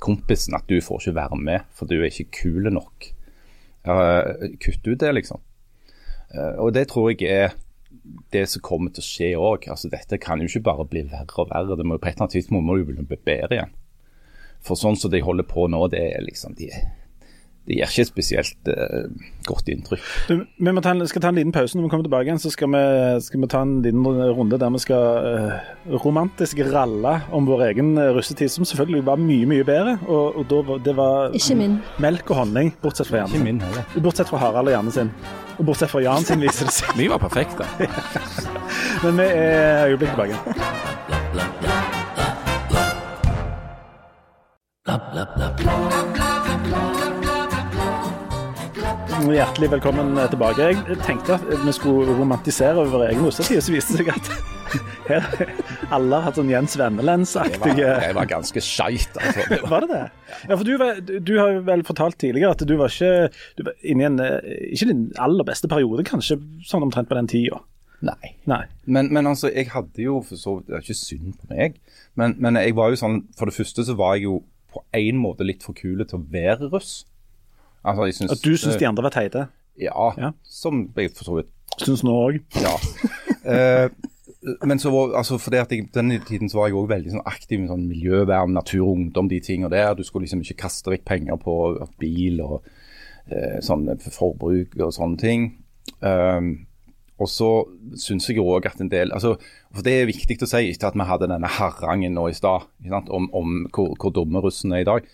[0.00, 3.10] kompisen at du får ikke være med, for du er ikke kul nok.
[3.84, 5.42] Kutt ut det, liksom.
[6.32, 7.58] Eh, og det tror jeg er
[8.32, 9.68] det som kommer til å skje òg.
[9.72, 11.76] Altså, dette kan jo ikke bare bli verre og verre.
[11.76, 13.74] Det må jo På et eller annet tidspunkt må jo bli bedre igjen.
[14.66, 16.68] For sånn som de holder på nå, det er liksom de,
[17.68, 19.06] det gir ikke spesielt uh,
[19.46, 20.04] godt inntrykk.
[20.26, 22.40] Du, vi må ta en, skal ta en liten pause når vi kommer tilbake igjen.
[22.42, 22.80] Så skal vi,
[23.22, 25.52] skal vi ta en liten runde der vi skal uh,
[26.02, 29.98] romantisk ralle om vår egen eh, russetid, som selvfølgelig var mye, mye bedre.
[30.08, 31.78] Og, og da, det var Ikke min.
[32.02, 33.26] melk og honning, bortsett fra.
[33.28, 33.86] Ikke min heller.
[34.02, 35.14] Bortsett fra Harald og Janne sin.
[35.60, 36.96] Og bortsett fra Jan sin, viser det seg.
[36.98, 37.68] Vi var perfekte.
[39.04, 41.99] Men vi er øyeblikket tilbake.
[49.30, 50.64] Hjertelig velkommen tilbake.
[50.72, 54.26] Jeg tenkte at vi skulle romantisere vår egen russetid, så viste det seg at
[55.06, 55.22] her
[55.94, 59.46] alle har hatt sånn Jens Vennelens-aktige det var ganske skeit, altså.
[59.46, 60.02] Det var, Var det det?
[60.48, 63.66] Ja, for du, var, du, du har vel fortalt tidligere at du var ikke du
[63.70, 67.30] var inne i en eh, Ikke din aller beste periode, kanskje, sånn omtrent på den
[67.30, 67.62] tida.
[68.02, 68.34] nei.
[68.50, 68.64] Nei.
[68.86, 71.78] Men, men altså, jeg hadde jo for så vidt Det er ikke synd på meg,
[72.18, 74.40] men, men jeg var jo sånn For det første så var jeg jo
[74.72, 77.04] på en måte litt for kule til å være russ.
[77.84, 79.46] Altså, jeg synes, At du syns de andre var teite.
[79.80, 80.32] Ja, Ja.
[80.44, 81.48] som jeg for så vidt
[81.80, 82.40] Syns nå òg.
[82.60, 82.76] Ja.
[83.40, 83.88] Eh,
[84.68, 87.22] men så var, altså fordi at jeg, denne tiden så var jeg også veldig sånn
[87.24, 89.94] aktiv med sånn miljøvern, natur og ungdom, de tingene der.
[89.96, 91.54] Du skulle liksom ikke kaste vekk penger på
[91.98, 92.66] bil og
[93.32, 95.46] eh, sånn forbruk og sånne ting.
[96.04, 96.50] Um,
[97.20, 97.48] og så
[98.00, 99.34] syns jeg òg at en del altså,
[99.74, 102.64] For det er viktig å si etter at vi hadde denne harangen nå i stad
[102.88, 105.04] om, om hvor, hvor dumme russen er i dag.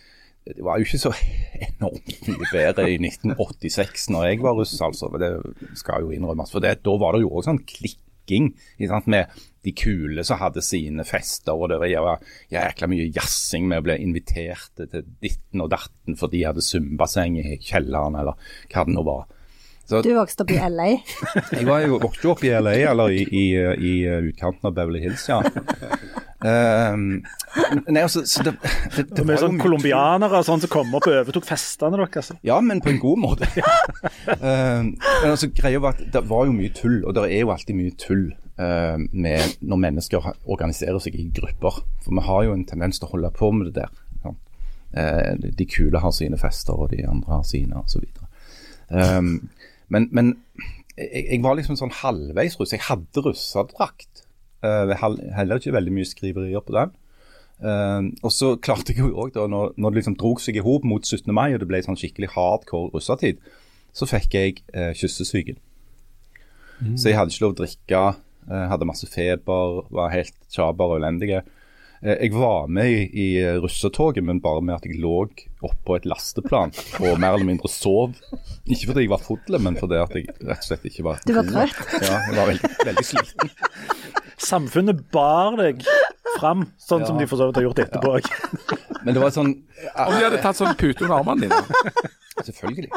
[0.47, 1.11] Det var jo ikke så
[1.67, 5.11] enormt mye bedre i 1986 når jeg var russ, altså.
[5.19, 5.33] Det
[5.79, 6.53] skal jo innrømmes.
[6.55, 8.53] For det, da var det jo òg sånn klikking
[8.87, 9.35] sant, med
[9.67, 11.59] de kule som hadde sine fester.
[11.59, 12.23] Og det var
[12.55, 17.41] jækla mye jazzing med å bli invitert til ditten og datten for de hadde svømmebasseng
[17.43, 18.39] i kjelleren, eller
[18.71, 19.27] hva det nå var.
[19.87, 20.89] Så Du vokste opp i LA.
[21.57, 23.93] jeg var jo vokste jo opp i LA, eller i, i, i
[24.33, 25.41] utkanten av Beverly Hills, ja.
[26.47, 27.23] Um,
[27.89, 28.53] nei, altså, så det,
[28.93, 32.33] det, det var sånn colombianere sånn som kom opp og overtok festene deres.
[32.47, 33.49] Ja, men på en god måte.
[34.43, 37.55] um, men altså, greia var at Det var jo mye tull, og det er jo
[37.55, 38.27] alltid mye tull
[38.61, 41.81] uh, med når mennesker organiserer seg i grupper.
[42.05, 43.97] For vi har jo en tendens til å holde på med det der.
[44.27, 44.43] sant?
[44.93, 48.05] Uh, de- de kule har sine fester, og de andre har sine, osv.
[48.87, 49.49] Um,
[49.93, 50.33] men men
[50.97, 52.75] jeg, jeg var liksom sånn halvveis russ.
[52.75, 54.25] Jeg hadde russedrakt.
[54.65, 54.89] Uh,
[55.37, 56.95] heller ikke veldig mye skriverier på den.
[57.57, 60.85] Uh, og så klarte jeg jo òg, når, når det liksom drog seg i hop
[60.89, 61.33] mot 17.
[61.33, 63.41] mai og det ble sånn skikkelig hardcore russetid,
[63.97, 65.61] så fikk jeg uh, kyssesyken.
[67.01, 68.01] Så jeg hadde ikke lov å drikke,
[68.51, 71.39] uh, hadde masse feber, var helt tjaber og elendig.
[72.03, 73.29] Eh, jeg var med i, i
[73.63, 75.27] russetoget, men bare med at jeg lå
[75.67, 78.17] oppå et lasteplan og mer eller mindre sov.
[78.67, 81.33] Ikke fordi jeg var full, men fordi at jeg rett og slett ikke var Du
[81.37, 81.97] var trøtt?
[82.03, 83.55] Ja, jeg var veldig, veldig sliten.
[84.47, 85.81] Samfunnet bar deg
[86.37, 88.29] fram, sånn som de for så vidt har gjort etterpå òg.
[89.07, 92.11] Men det var sånn Om de hadde tatt sånn pute under armene dine.
[92.45, 92.91] Selvfølgelig.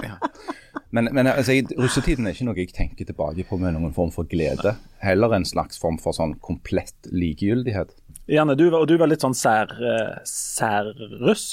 [0.92, 4.28] Men, men altså, russetiden er ikke noe jeg tenker tilbake på med noen form for
[4.28, 4.74] glede.
[5.04, 7.94] Heller en slags form for sånn komplett likegyldighet.
[8.30, 11.46] Janne, du, og du var litt sånn sær-russ særruss.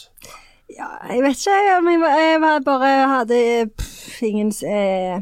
[0.72, 3.38] Ja, jeg vet ikke jeg, jeg bare hadde
[3.78, 5.20] pff, ingen eh,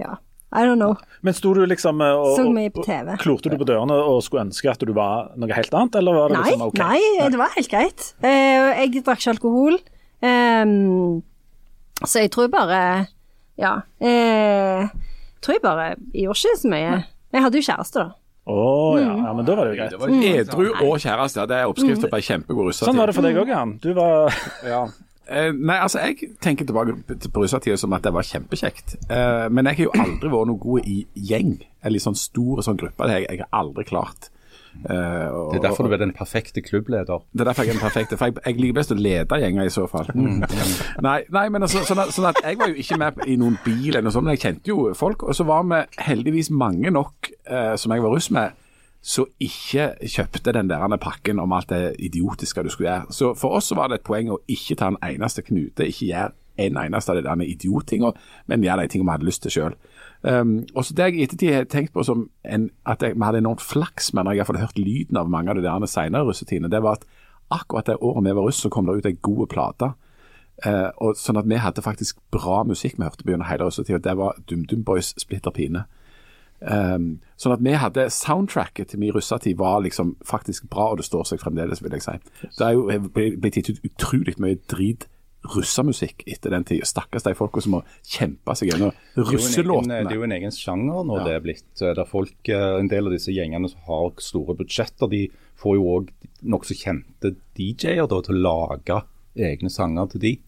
[0.00, 0.16] Ja,
[0.50, 0.96] I don't know.
[1.22, 3.12] Men sto du liksom eh, og, Så mye på TV.
[3.22, 6.34] klorte du på dørene og skulle ønske at du var noe helt annet, eller var
[6.34, 6.82] det Nei, liksom OK?
[6.82, 8.08] nei, det var helt greit.
[8.20, 9.78] Eh, jeg drakk ikke alkohol.
[10.20, 11.22] Um,
[12.04, 12.82] så jeg tror bare
[13.56, 13.78] Ja.
[14.02, 14.90] Jeg
[15.40, 16.98] tror jeg bare Jeg gjorde ikke så mye.
[17.30, 18.10] Jeg hadde jo kjæreste, da.
[18.48, 18.62] Å
[18.98, 19.12] ja.
[19.12, 19.24] Mm.
[19.26, 20.24] ja, men da var det jo greit.
[20.30, 22.88] Edru og kjæreste, det er oppskrift på ei kjempegod russetid.
[22.88, 23.76] Sånn var det for deg òg, Jan.
[23.82, 24.34] Du var
[24.72, 24.82] Ja.
[25.30, 28.96] Eh, nei, altså jeg tenker tilbake på russetida som at det var kjempekjekt.
[29.06, 31.52] Eh, men jeg har jo aldri vært noe god i gjeng,
[31.84, 33.06] eller i sånn store sånn gruppe.
[33.06, 34.32] Det jeg, jeg har aldri klart.
[34.84, 37.24] Eh, og, Det er derfor du er den perfekte klubbleder.
[37.32, 38.16] Det er derfor jeg er den perfekte.
[38.16, 40.08] For jeg, jeg liker best å lede gjenger i så fall.
[41.06, 43.58] Nei, nei, men altså, sånn, at, sånn at jeg var jo ikke med i noen
[43.64, 45.24] bil eller noe sånt, men jeg kjente jo folk.
[45.26, 48.58] Og så var vi heldigvis mange nok eh, som jeg var russ med,
[49.00, 53.16] som ikke kjøpte den der pakken om alt det idiotiske du skulle gjøre.
[53.16, 56.10] Så for oss så var det et poeng å ikke ta en eneste knute, ikke
[56.10, 58.12] gjøre en eneste av de der idiottingene,
[58.46, 59.78] men gjøre de tingene vi hadde lyst til sjøl.
[60.22, 63.24] Um, og så Det jeg i ettertid har tenkt på som en, at jeg, vi
[63.24, 66.28] hadde enormt flaks med når jeg har hørt lyden av mange av de der senere
[66.28, 67.06] russetidene, det var at
[67.50, 69.92] akkurat det året vi var russ, så kom det ut ei god plate.
[70.66, 73.98] Uh, og sånn at vi hadde faktisk bra musikk vi hørte på gjennom hele russetida.
[73.98, 75.86] Det var DumDum Boys Splitter Pine.
[76.60, 81.06] Um, sånn at vi hadde soundtracket til min russetid var liksom faktisk bra, og det
[81.08, 82.18] står seg fremdeles, vil jeg si.
[82.58, 85.08] Det er jo blitt blitt gitt ut utrolig mye drit
[85.44, 86.84] russemusikk etter den tida.
[86.84, 89.38] Stakkars de folka som må kjempe seg gjennom egen-
[90.04, 91.82] Det er jo en egen sjanger når det er blitt.
[91.82, 95.74] eh, Der folk, eh, En del av disse gjengene som har store budsjetter, de får
[95.76, 96.08] jo òg
[96.44, 99.02] nokså kjente DJ-er til å lage
[99.36, 100.38] egne sanger til de.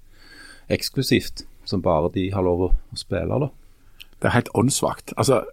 [0.70, 1.44] Eksklusivt.
[1.64, 3.48] Som bare de har lov å spille, da.
[4.20, 5.12] Det er helt åndssvakt.
[5.16, 5.44] Altså,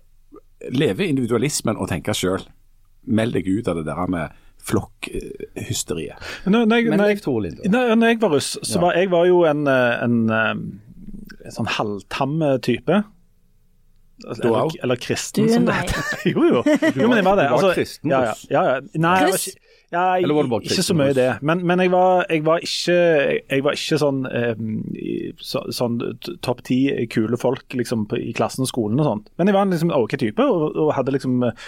[0.71, 2.43] leve individualismen og tenke sjøl.
[3.05, 4.31] Meld deg ut av det der med
[4.63, 6.19] flokkhysteriet.
[6.45, 8.81] Når, når, jeg, Men når, jeg, når, når jeg var russ, så Ja.
[8.85, 10.51] var jeg var jo en, eh, en, eh,
[11.45, 13.03] en sånn halvtam type.
[14.27, 16.03] Altså, Du Eller, eller kristen, Du som det heter.
[16.33, 16.63] jo, jo.
[17.01, 17.07] jo.
[17.07, 17.47] Men jeg var det.
[17.47, 18.79] Du var Altså, kristen ja, ja, ja, ja.
[18.99, 21.29] Nei, jeg var ikke ja, Eller var du bare ikke så mye i det.
[21.41, 22.97] Men, men jeg, var, jeg var ikke
[23.49, 24.59] Jeg var ikke sånn eh,
[25.41, 25.97] så, sånn
[26.45, 26.77] topp ti
[27.09, 29.31] kule folk liksom, på, i klassen og skolen og sånt.
[29.39, 31.65] Men jeg var en liksom OK type, og, og hadde liksom eh,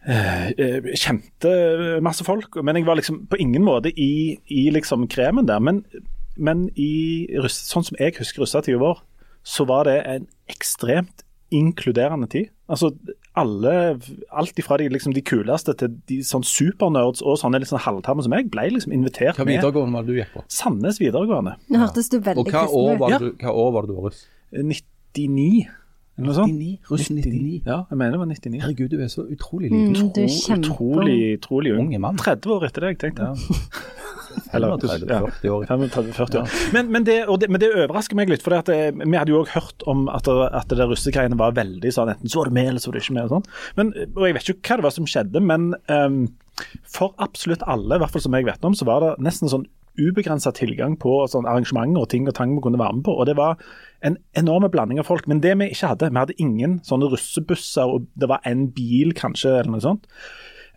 [0.00, 1.50] kjente
[2.00, 5.60] masse folk, men jeg var liksom på ingen måte i, i liksom kremen der.
[5.60, 5.82] Men,
[6.40, 9.02] men i, sånn som jeg husker russetida vår,
[9.44, 12.50] så var det en ekstremt inkluderende tid.
[12.70, 12.92] Altså
[13.38, 13.98] alle,
[14.30, 18.22] alt ifra de, liksom, de kuleste til de sånn supernerds og sånne litt sånn halvtamme
[18.26, 20.44] som jeg, ble liksom invitert Hva videregående var det du gikk på?
[20.50, 21.56] Sandnes videregående.
[21.70, 23.18] Nå hørtes du veldig Og kristen ut.
[23.22, 24.24] du, hva år var det du var russ?
[24.54, 25.66] 99,
[26.20, 26.52] eller noe sånt.
[26.54, 27.62] 99, russ 99.
[27.66, 28.60] Ja, jeg mener det var 99.
[28.62, 30.12] Herregud, du er så utrolig Mm, liten.
[30.14, 30.68] du er kjempe...
[30.70, 31.86] Utrolig, utrolig ung.
[31.88, 32.20] Unge mann.
[32.20, 33.58] 30 år etter deg, tenkte jeg.
[34.54, 35.64] Eller, 35-40 år.
[35.66, 36.52] 35-40 år.
[36.74, 39.16] Men, men, det, og det, men det overrasker meg litt, for det at det, vi
[39.18, 42.38] hadde jo òg hørt om at, det, at det russegreiene var veldig sånn enten så
[42.44, 43.26] var du med, eller så var du ikke med.
[43.26, 43.48] Og sånn.
[43.80, 46.20] Men, og jeg vet ikke hva det var som skjedde, men um,
[46.94, 49.66] for absolutt alle, i hvert fall som jeg vet om, så var det nesten sånn
[50.00, 53.14] ubegrensa tilgang på sånn arrangementer og ting og tang vi kunne være med på.
[53.14, 53.60] Og det var
[54.06, 55.28] en enorm blanding av folk.
[55.28, 59.14] Men det vi ikke hadde, vi hadde ingen sånne russebusser, og det var en bil
[59.16, 60.08] kanskje, eller noe sånt.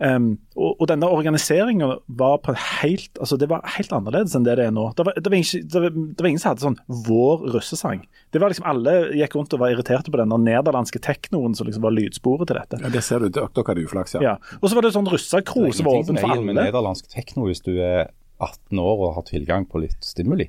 [0.03, 4.55] Um, og, og denne organiseringa var på helt altså det var helt annerledes enn det
[4.57, 4.88] det er nå.
[4.97, 8.01] Det var, det var, ikke, det var, det var ingen som hadde sånn 'vår russesang'.
[8.33, 11.86] Det var liksom Alle gikk rundt og var irriterte på den nederlandske teknoen som liksom
[11.86, 12.81] var lydsporet til dette.
[12.81, 13.29] Ja, det ser du.
[13.29, 14.23] Dere hadde uflaks, ja.
[14.33, 14.36] Ja.
[14.59, 16.41] Og så var det sånn russakro som var åpen for alle.
[16.41, 16.67] Det er med alle.
[16.71, 18.09] nederlandsk tekno hvis du er
[18.39, 20.48] 18 år og har tilgang på litt stimuli.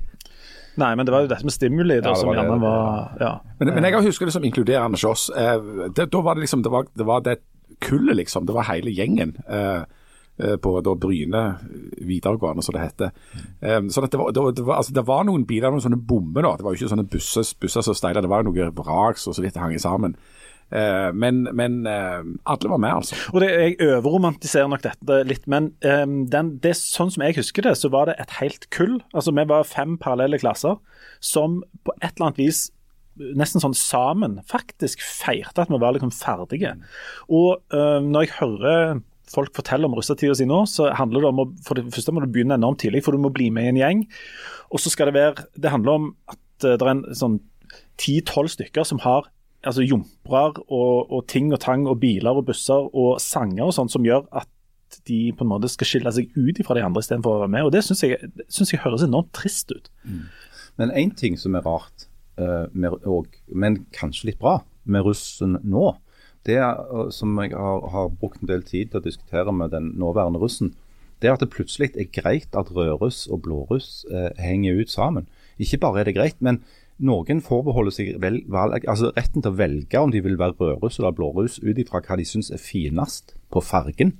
[0.75, 3.19] Nei, men det var jo dette med stimuli da, Ja, det som var gjerne var
[3.21, 3.33] ja.
[3.59, 5.27] Men, men jeg husker det som inkluderende hos oss.
[5.31, 7.37] Eh, det, da var det liksom Det var det, var det
[7.81, 8.45] kullet, liksom.
[8.45, 9.35] Det var hele gjengen.
[9.47, 9.85] eh,
[10.37, 11.43] eh, på da Bryne
[12.01, 13.11] videregående, som det heter.
[13.61, 15.99] Um, så det var, det, var, det, var, altså, det var noen biler, noen sånne
[15.99, 16.43] bommer.
[16.43, 16.55] da.
[16.57, 19.43] Det var jo ikke sånne busser, busser som steila, det var noe vrak som så
[19.45, 20.17] vidt det hang sammen.
[20.73, 23.17] Eh, men men eh, alle var med, altså.
[23.33, 27.67] Og det, Jeg overromantiserer nok dette litt, men um, den, det, sånn som jeg husker
[27.67, 28.97] det, så var det et helt kull.
[29.13, 30.79] Altså Vi var fem parallelle klasser
[31.23, 32.69] som på et eller annet vis
[33.15, 36.73] nesten sånn sammen faktisk feirte at vi var liksom ferdige.
[37.31, 41.43] Og um, når jeg hører folk forteller om russetida si nå, så handler det om
[41.45, 43.71] å for det første må du begynne enormt tidlig, for du må bli med i
[43.73, 44.03] en gjeng.
[44.69, 47.39] Og så skal det være Det handler om at det er en sånn
[47.99, 49.29] ti-tolv stykker som har
[49.65, 53.91] altså jumprer og, og, ting og tang og biler og busser og sanger og sånn
[53.91, 54.49] som gjør at
[55.09, 57.67] de på en måte skal skille seg ut fra de andre istedenfor å være med.
[57.67, 59.89] og Det syns jeg, synes jeg høres enormt trist ut.
[60.79, 62.07] Men én ting som er rart,
[62.39, 65.95] uh, med, og, men kanskje litt bra, med russen nå,
[66.47, 69.73] det er, uh, som jeg har, har, brukt en del tid til å diskutere med
[69.75, 70.73] den nåværende russen,
[71.23, 75.29] det er at det plutselig er greit at rødruss og blåruss uh, henger ut sammen.
[75.57, 76.61] Ikke bare er det greit, men
[76.99, 80.99] noen forbeholder seg vel, valg, altså retten til å velge om de vil være rødruss
[80.99, 84.13] eller blåruss ut ifra hva de syns er finest på fargen.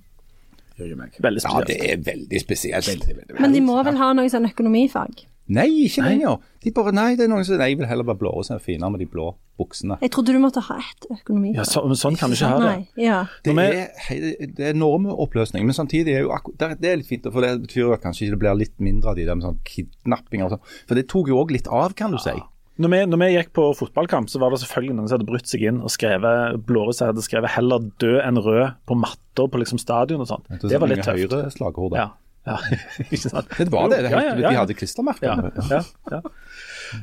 [0.77, 2.87] Veldig Ja, det er veldig spesielt.
[2.87, 5.23] Veldig, veldig, Men de må vel ha noe sånn økonomifag?
[5.47, 6.39] Nei, ikke lenger.
[6.63, 8.89] De bare, nei, det er noen som nei, jeg vil heller være blåruss enn finere
[8.91, 9.27] med de blå
[9.61, 9.99] buksene.
[10.01, 11.51] Jeg trodde du måtte ha ett økonomi.
[11.55, 12.87] Ja, så, men sånn kan du ikke ha det.
[12.99, 13.19] Ja.
[13.45, 13.93] Det er,
[14.41, 17.29] det er enorme oppløsning, men samtidig er jo det er- er litt fint.
[17.31, 19.61] For det betyr jo at kanskje det blir litt mindre av de der med sånn
[19.69, 20.65] kidnapping og sånn.
[20.89, 22.33] For det tok jo òg litt av, kan du si.
[22.75, 25.47] Når vi, når vi gikk på fotballkamp, så var det selvfølgelig noen som hadde brutt
[25.47, 29.79] seg inn og skrevet blåruss hadde skrevet 'heller død enn rød' på matter på liksom
[29.79, 30.49] stadion og sånt.
[30.59, 31.31] Det var litt tøft.
[31.31, 31.95] Høyre slagord.
[31.95, 32.09] Ja,
[32.45, 32.57] ja.
[33.13, 33.47] ikke sant?
[33.57, 34.03] Det var det.
[34.03, 35.23] det Ja, ja, ja, De hadde klistremerker.
[35.23, 36.21] Ja, ja, ja.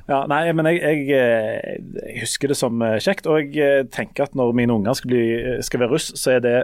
[0.09, 3.27] ja, nei, men jeg, jeg, eh, jeg husker det som eh, kjekt.
[3.27, 5.25] Og jeg eh, tenker at når mine unger skal, bli,
[5.65, 6.57] skal være russ, så er det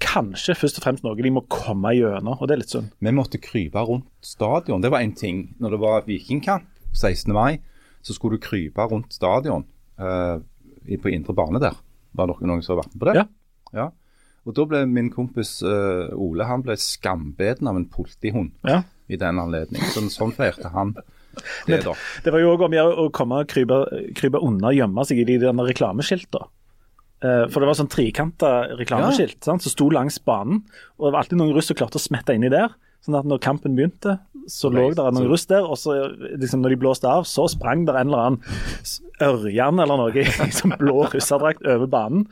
[0.00, 2.90] kanskje først og fremst noe de må komme gjennom, og det er litt synd.
[2.98, 4.82] Vi måtte krype rundt stadion.
[4.82, 5.50] Det var én ting.
[5.60, 7.30] Når det var vikingkamp 16.
[7.36, 7.60] mai,
[8.02, 9.64] så skulle du krype rundt stadion
[10.00, 10.38] uh,
[10.88, 11.76] i- på indre bane der.
[12.16, 13.16] Var det noen som har vært med på det?
[13.20, 13.26] Ja.
[13.76, 13.88] ja.
[14.48, 18.82] Og da ble min kompis uh, Ole han ble skambeden av en politihund Ja.
[19.08, 19.82] i den anledning.
[19.92, 20.94] Så sånn feirte han
[21.68, 21.92] det, da.
[22.24, 23.76] Det var jo òg om å komme og krype,
[24.18, 26.48] krype unna gjemme seg i de der reklameskiltene.
[27.20, 29.52] Eh, For det var sånn trekanta reklameskilt ja.
[29.60, 30.62] som sto langs banen.
[30.98, 32.72] Og det var alltid noen russ som klarte å smette inni der.
[33.00, 34.18] Sånn at når kampen begynte,
[34.50, 35.64] så lå det noen russ der.
[35.64, 35.94] Og så
[36.40, 38.42] liksom når de blåste av, så sprang det en eller annen
[39.24, 40.26] ørjan eller noe i
[40.82, 42.26] blå russerdrakt over banen.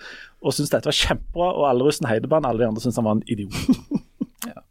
[0.45, 2.47] Og syntes dette var kjempebra, og alle russene heide på han.
[2.49, 4.05] Alle de andre syntes han var en idiot.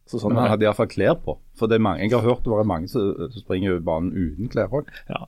[0.08, 0.48] Så sånn Nei.
[0.48, 1.38] hadde de iallfall klær på.
[1.60, 4.72] For det er mange, jeg har hørt det var mange som, springer banen uten klær
[4.72, 4.92] òg.
[5.12, 5.26] Ja.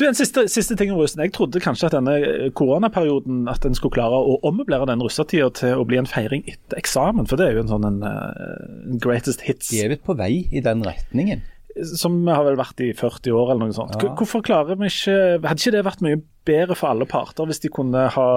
[0.00, 1.20] Du, En siste, siste ting om russen.
[1.22, 5.50] Jeg trodde kanskje at denne eh, koronaperioden at en skulle klare å ommøblere den russetida
[5.60, 7.28] til å bli en feiring etter eksamen.
[7.30, 10.16] For det er jo en sånn en, eh, en greatest hits De er litt på
[10.18, 11.44] vei i den retningen.
[11.96, 13.96] Som har vel vært i 40 år eller noe sånt.
[14.02, 14.12] Ja.
[14.18, 17.70] Hvorfor klarer vi ikke Hadde ikke det vært mye bedre for alle parter hvis de
[17.72, 18.28] kunne ha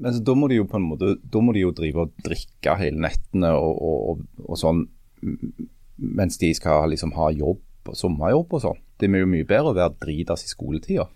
[0.00, 2.76] Men da må de jo på en måte Da må de jo drive og drikke
[2.80, 4.86] hele nettene og, og, og, sånn
[5.96, 8.80] mens de skal liksom ha jobb og sommerjobb og sånn.
[9.00, 11.06] Det er jo mye bedre å være dritas i skoletida.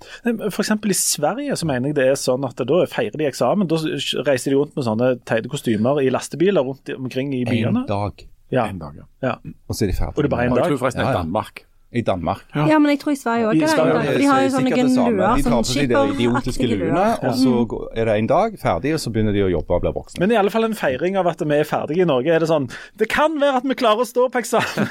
[0.49, 0.73] F.eks.
[0.73, 3.69] i Sverige så mener jeg det er sånn at da feirer de eksamen.
[3.71, 3.81] Da
[4.27, 7.85] reiser de rundt med sånne teite kostymer i lastebiler rundt omkring i byene.
[7.85, 9.07] En dag, Ja, En dag, ja.
[9.29, 9.35] ja.
[9.69, 10.17] og så er de ferdige.
[10.17, 10.65] Og det er bare en dag?
[10.65, 11.23] jeg tror forresten det Ja, er ja.
[11.25, 11.67] Danmark.
[11.93, 12.43] I Danmark.
[12.55, 14.19] Ja, men jeg tror i Sverige òg dag.
[14.19, 18.05] De har jo sånne luer, De tar på seg de idiotiske luene, og så er
[18.07, 20.23] det en dag ferdig, og så begynner de å jobbe og bli voksne.
[20.23, 22.31] Men i alle fall en feiring av at vi er ferdige i Norge.
[22.31, 24.87] Er det sånn Det kan være at vi klarer å stå på eksamen!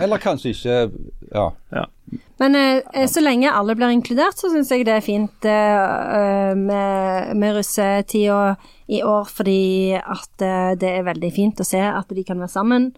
[0.00, 0.78] Eller kanskje ikke
[1.34, 1.50] Ja.
[1.76, 1.84] ja.
[2.40, 5.82] Men eh, eh, så lenge alle blir inkludert, så syns jeg det er fint eh,
[6.16, 8.56] eh, med, med russetida
[8.88, 12.54] i år, fordi at eh, det er veldig fint å se at de kan være
[12.56, 12.90] sammen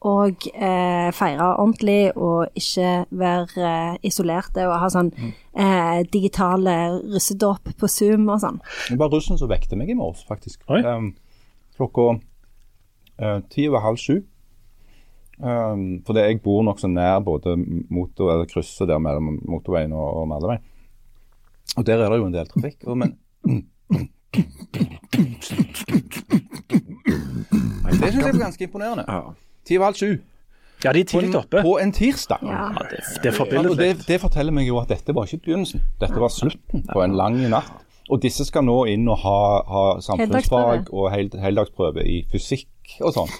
[0.00, 6.76] og eh, feire ordentlig og ikke være eh, isolerte og ha sånn eh, digitale
[7.12, 8.62] russedåp på Zoom og sånn.
[8.88, 10.62] Det var russen som vekte meg i morges, faktisk.
[10.68, 11.12] Um,
[11.76, 12.06] klokka
[13.20, 14.22] eh, ti over halv sju.
[15.40, 17.56] Um, fordi jeg bor nokså nær både
[17.88, 20.64] motor, eller krysset der mellom motorveien og, og Merleveien.
[21.76, 22.84] Og der er det jo en del trafikk.
[22.84, 23.16] Og, men
[27.90, 29.04] Det syns jeg er ganske imponerende.
[29.08, 29.20] Ja.
[29.66, 30.12] Ti over halv sju
[30.84, 31.62] ja, de er på en, tidlig oppe.
[31.62, 32.38] på en tirsdag.
[32.42, 32.68] Ja.
[32.90, 36.32] Det, det Ja, det, det forteller meg jo at dette var ikke begynnelsen, dette var
[36.32, 37.72] slutten på en lang natt.
[38.10, 42.66] Og disse skal nå inn og ha, ha samfunnsfag og hel, heldagsprøve i fysikk
[43.00, 43.30] og sånn.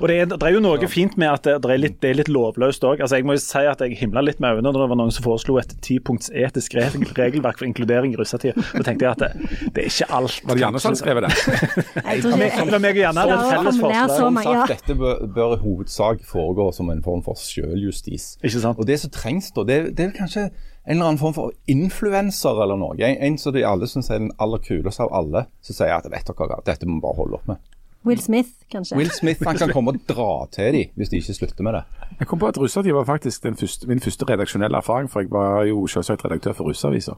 [0.00, 2.10] Og det er, det er jo noe fint med at det, det, er, litt, det
[2.10, 3.02] er litt lovløst òg.
[3.04, 5.14] Altså, jeg må jo si at jeg himla litt med øynene da det var noen
[5.14, 8.54] som foreslo et tipunkts etisk regelverk for inkludering i russetida.
[8.74, 10.38] Da tenkte jeg at det, det er ikke alt.
[10.44, 11.32] Var det Janne som skrev det?
[12.14, 14.14] Jeg tror ikke var meg og Janne hadde et felles forslag.
[14.44, 14.66] så ja.
[14.70, 18.34] dette bør, bør i hovedsak foregå som en form for sjøljustis.
[18.74, 20.48] Og det som trengs da, det, det er kanskje
[20.84, 22.96] en eller annen form for influenser eller noe.
[23.00, 26.08] En, en som de alle syns er den aller kuleste av alle, som sier at
[26.12, 27.73] vet dere hva, dette må vi bare holde opp med.
[28.04, 28.96] Will Smith, kanskje.
[28.98, 31.82] Will Smith han kan komme og dra til dem hvis de ikke slutter med det.
[32.20, 35.32] Jeg kom på at russetid var faktisk den første, min første redaksjonelle erfaring, for jeg
[35.32, 37.16] var jo selvsagt redaktør for Russeavisa.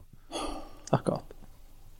[0.95, 1.25] Akkurat.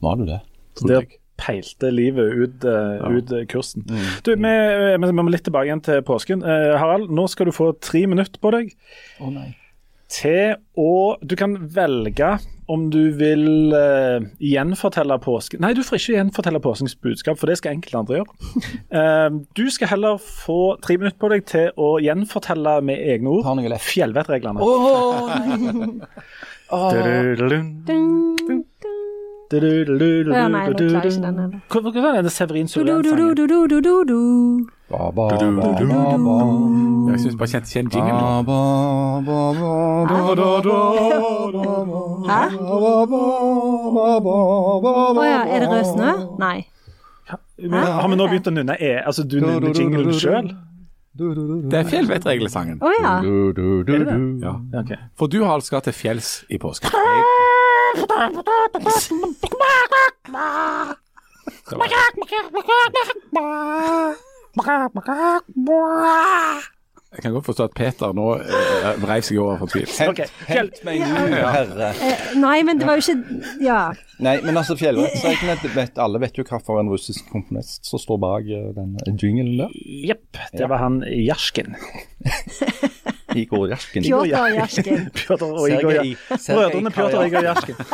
[0.02, 0.40] Var du det?
[0.78, 1.06] Så der
[1.38, 3.48] peilte livet ut, eh, ut kursen.
[3.48, 3.86] kursen.
[4.26, 6.42] Du, vi, eh, vi må litt tilbake igjen til påsken.
[6.42, 8.74] Uh, Harald, nå skal du få tre minutter på deg
[9.22, 9.52] Å nei.
[10.12, 12.38] Til å Du kan velge
[12.68, 17.58] om du vil uh, gjenfortelle påsken Nei, du får ikke gjenfortelle påskens budskap, for det
[17.62, 18.32] skal enkelte andre gjøre.
[18.92, 19.30] Uh,
[19.60, 23.48] du skal heller få tre minutter på deg til å gjenfortelle med egne ord
[23.88, 24.60] fjellvettreglene.
[26.68, 28.66] Dun, dun.
[29.50, 31.60] Ja, nei, nå klarer ikke den heller.
[31.72, 34.68] Hva var det Severin Sørland-sangen?
[34.90, 35.24] Ba, ba, ba.
[37.12, 38.18] Jeg syns bare kjente igjen jinglen.
[42.28, 42.42] Hæ?
[45.16, 46.12] Å ja, er det rød snø?
[46.44, 46.58] Nei.
[47.58, 48.94] Men Har vi nå begynt å nynne E?
[49.02, 50.48] Altså, du nynner jinglen sjøl?
[51.18, 52.78] Det er fjellvettreglesangen.
[52.84, 53.14] Å ja.
[53.26, 53.64] Du, du,
[53.96, 54.18] Er det det?
[54.46, 54.54] Ja.
[54.84, 54.92] Ok.
[55.18, 56.90] For du har skal til fjells i påsken.
[56.94, 57.00] Jeg
[57.98, 59.10] Makak, makak, makak,
[62.54, 62.94] makak,
[63.34, 64.14] makak,
[64.54, 66.62] makak, makak, makak,
[67.22, 70.04] kan godt forstå at Peter nå eh, vreiv seg over fortvilelse.
[70.04, 70.28] Hent, okay.
[70.50, 71.94] Hent meg nå, herre.
[72.04, 73.80] Eh, Nei, men det var jo ikke Ja.
[74.24, 78.70] Nei, men altså fjellvettreglene vet, Alle vet jo hvilken russisk komponist som står bak eh,
[78.76, 79.78] den jingelen der.
[80.12, 81.78] Jepp, det var han Jersken.
[83.38, 84.04] Igor Jersken.
[85.14, 86.00] Pjotr og Igor
[86.48, 87.76] Brødrene Pjotr og Igor Jersken.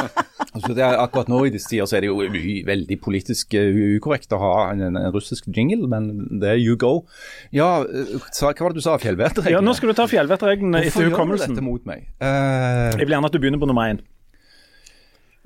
[0.54, 2.20] Altså, er, akkurat nå i disse tider så er det jo
[2.68, 6.76] veldig politisk eh, ukorrekt å ha en, en, en russisk jingle, men det er you
[6.78, 7.08] go.
[7.56, 9.00] Ja, eh, hva var det du sa?
[9.04, 9.54] Fjellvettreglene?
[9.58, 12.06] Ja, nå skal du ta fjellvettreglene Hvorfor gjør du dette mot meg?
[12.24, 12.94] Uh...
[12.96, 14.02] Jeg vil gjerne at du begynner på nummer én.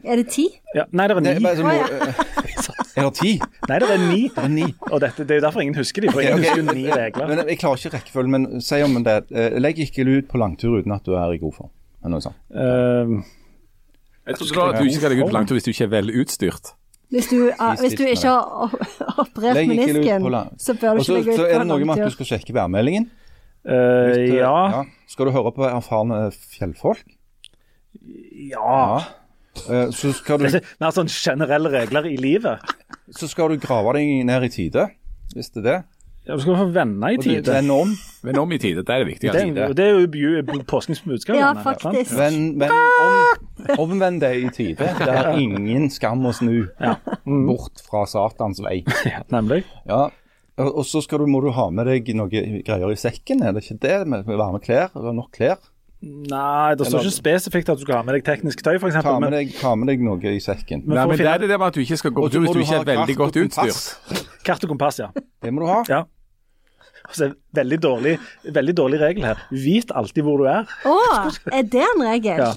[0.05, 0.45] Er det ti?
[0.77, 1.41] Ja, nei, det er det, ni.
[1.41, 1.87] er bare så Å, må, ja.
[1.89, 3.31] eh, er det ti?
[3.67, 4.19] Nei, det er ni.
[4.35, 4.67] Det er ni.
[4.91, 6.61] Og dette, Det er jo derfor ingen husker de, for ingen ingen okay.
[6.61, 7.31] husker ni regler.
[7.31, 9.17] Men Jeg klarer ikke rekkefølgen, men si om det.
[9.33, 11.71] eh, Legg ikke ut på langtur uten at du er i god form.
[12.03, 12.37] Eller noe sånt.
[12.53, 13.17] Uh,
[14.29, 16.13] Jeg tror ikke du ikke skal legge ut på langtur hvis du ikke er vel
[16.21, 16.75] utstyrt.
[17.09, 18.81] Hvis du, ah, hvis du ikke har op-
[19.23, 20.25] operert menisken,
[20.59, 21.39] så bør du ikke legge ut på langtur.
[21.39, 23.09] så er det noe med at du skal sjekke værmeldingen.
[23.65, 24.83] Eh, Hvis du- ja.
[25.07, 27.03] Skal du høre på erfarne fjellfolk?
[28.51, 28.99] Ja.
[29.69, 30.45] Eh, Så skal, du,
[30.79, 32.59] Mer sånn generelle regler i livet.
[33.11, 34.89] så skal du grave deg ned i tide,
[35.33, 35.83] hvis det er det.
[36.27, 37.47] Ja, Du skal få venner i tide.
[37.47, 37.93] Venn om.
[38.21, 39.31] Venn om i tide, det er det viktige.
[39.31, 41.37] Det, er- det er jo påskens budskap.
[41.39, 42.11] Ja, faktisk.
[42.17, 43.79] Venn, venn om.
[43.79, 44.75] Omvend deg i tide.
[44.99, 46.67] Det er ingen skam å snu
[47.47, 48.83] bort fra Satans vei.
[49.05, 49.63] Ja, nemlig.
[49.87, 50.09] Ja.
[50.57, 53.61] Og så skal du, må du ha med deg noe greier i sekken, er det
[53.65, 53.97] ikke det?
[54.09, 54.89] Med varme klær?
[54.97, 55.59] Eller nok klær?
[56.01, 58.97] Nei, det står Eller- ikke spesifikt at du skal ha med deg teknisk tøy, f.eks.
[59.01, 60.83] Ta med deg, ta med deg noe i sekken.
[60.85, 61.25] Men Nei, men finne...
[61.25, 62.89] det er det der med at du ikke skal gå tur hvis du ikke er
[62.91, 64.21] veldig godt utstyrt.
[64.45, 65.09] kart og kompass, ja.
[65.41, 65.81] Det må du ha.
[65.89, 66.03] ja.
[67.07, 68.17] Altså, veldig, dårlig,
[68.51, 69.39] veldig dårlig regel her.
[69.53, 70.65] Vit alltid hvor du er.
[70.85, 70.95] Å,
[71.55, 72.41] er det en regel?
[72.43, 72.49] Ja.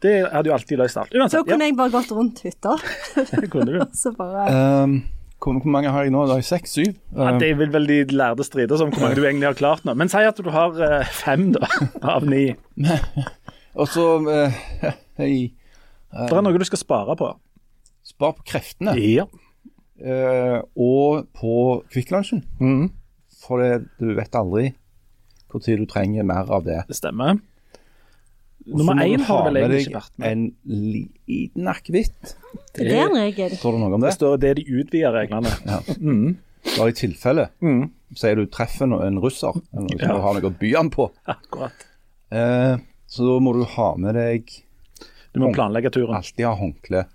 [0.00, 1.12] Det hadde jo alltid løst alt.
[1.12, 2.76] Så Da kunne Ja, jeg bare gått rundt hytta,
[3.34, 3.80] det kunne du.
[4.02, 5.00] så bare Um,
[5.38, 6.24] hvor, hvor mange har jeg nå?
[6.26, 6.94] Det er seks, syv?
[7.14, 9.84] Ja, Um, det vil vel de lærde strides om hvor mange du egentlig har klart
[9.86, 9.94] nå.
[9.94, 11.68] Men si at du har eh, fem da,
[12.16, 12.48] av ni.
[13.78, 14.58] og så eh,
[15.20, 15.32] hei,
[16.10, 17.30] Det er noe du skal spare på.
[18.08, 18.96] Spar på kreftene.
[18.98, 19.26] Ja.
[20.02, 21.54] eh, og på
[21.92, 22.44] Kvikk Lunsjen.
[22.58, 22.88] Mhm.
[23.38, 24.72] For det, du vet aldri
[25.48, 26.82] når du trenger mer av det.
[26.90, 27.38] Det stemmer.
[28.76, 30.28] Nummer én har ha vel med egentlig ikke vært med.
[30.28, 30.42] En
[31.28, 32.34] liten akevitt.
[32.78, 33.50] Er det en regel?
[33.56, 34.14] Står det noe om Det det?
[34.18, 35.52] står det er de utvider reglene.
[35.66, 35.80] Ja.
[35.98, 36.36] Mm.
[36.76, 37.48] Da i tilfelle.
[37.62, 37.90] mm.
[38.16, 40.14] Sier du treffer en russer, eller Ja.
[40.16, 41.10] du har noe å by han på.
[41.28, 41.72] Akkurat.
[42.32, 44.44] Eh, så da må du ha med deg
[45.34, 46.14] Du må planlegge turen.
[46.16, 47.06] Alltid ha håndkle.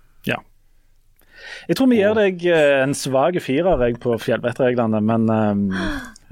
[1.68, 5.64] Jeg tror vi gir deg eh, en svak firer på fjellvettreglene, men um,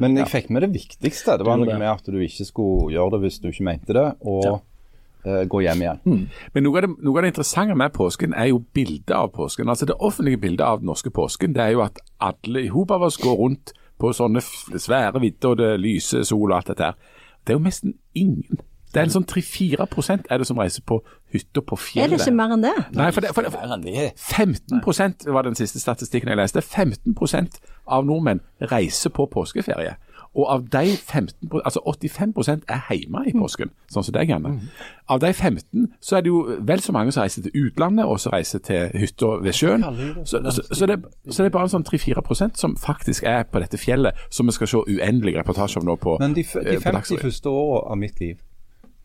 [0.00, 1.34] Men jeg fikk med det viktigste.
[1.38, 4.06] Det var noe med at du ikke skulle gjøre det hvis du ikke mente det,
[4.24, 4.54] og Ja.
[5.24, 6.00] Eh, gå hjem igjen.
[6.54, 9.68] Men noe av, det, noe av det interessante med påsken er jo bildet av påsken.
[9.68, 12.90] Altså Det offentlige bildet av den norske påsken det er jo at alle i hop
[12.90, 16.90] av oss går rundt på sånne svære vidder, og det lyser sol og alt dette
[16.90, 16.94] her.
[17.46, 18.60] Det er jo nesten ingen
[18.92, 20.98] Det er en sånn 3-4% er det som reiser på
[21.32, 22.12] hytta på fjellet.
[22.12, 22.72] Er det ikke mer enn det?
[22.92, 24.10] Nei, for det, for det, for det.
[24.20, 26.60] 15 var den siste statistikken jeg leste.
[26.60, 27.56] 15%
[27.88, 29.94] av nordmenn reiser på påskeferie.
[30.34, 34.60] Og av de 15 altså 85% er hjemme i påsken, sånn som deg, Mm.
[35.08, 38.20] Av de 15 så er det jo vel så mange som reiser til utlandet, og
[38.20, 39.84] som reiser til hytta ved sjøen.
[40.24, 40.96] Så, så, så, det,
[41.28, 44.56] så det er bare en sånn 3-4% som faktisk er på dette fjellet, som vi
[44.56, 48.00] skal se uendelig reportasje om nå på, Men de, eh, de 50 første åra av
[48.00, 48.40] mitt liv,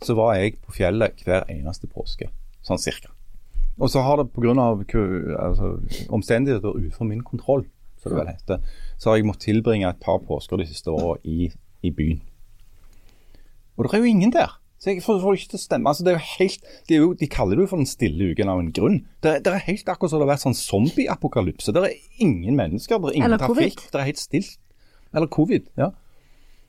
[0.02, 2.30] så var jeg på fjellet hver eneste påske.
[2.64, 3.12] Sånn cirka.
[3.78, 4.54] Og så har det pga.
[5.38, 5.76] Altså,
[6.10, 7.66] omstendigheter utenfor min kontroll,
[8.12, 8.62] det vel heter,
[8.98, 11.52] så har jeg måttet tilbringe et par påsker de siste åra i,
[11.84, 12.22] i byen.
[13.78, 14.56] Og det er jo ingen der.
[14.78, 15.90] Så jeg får, får ikke til å stemme.
[15.90, 18.28] Altså, det er jo helt, det er jo, de kaller det jo for den stille
[18.34, 18.98] uken av en grunn.
[19.26, 21.74] Det, er- det er helt akkurat som det har vært sånn zombieapokalypse.
[21.74, 23.72] Det er ingen mennesker, det er ingen Eller covid.
[23.74, 23.88] trafikk.
[23.94, 24.52] Det er helt stilt.
[25.18, 25.90] Eller covid, ja.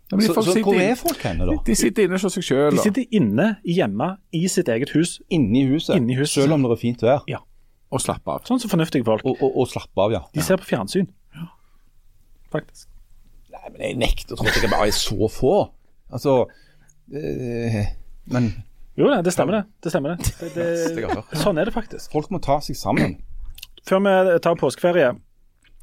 [0.08, 1.58] Ja, men Så, så hvor er folk henne da?
[1.66, 2.70] De sitter inne hos seg sjøl.
[2.72, 6.44] De sitter inne hjemme i sitt eget hus, Inni huset, Inni huset.
[6.46, 7.26] selv om det er fint vær.
[7.92, 8.46] og slapper av.
[8.48, 9.20] sånn som fornuftige folk.
[9.28, 10.22] Og, og, og slappe av, ja.
[10.32, 11.06] De ser på fjernsyn.
[12.54, 12.88] Faktisk.
[13.52, 15.54] Nei, men jeg nekter å tro at jeg bare er så få.
[16.12, 16.34] Altså
[17.12, 17.78] øh,
[18.32, 18.50] Men
[18.98, 19.62] Jo, da, det stemmer det.
[19.84, 20.32] Det stemmer det.
[20.56, 20.66] det,
[20.98, 22.10] det sånn er det faktisk.
[22.12, 23.18] folk må ta seg sammen.
[23.88, 25.14] Før vi tar påskeferie,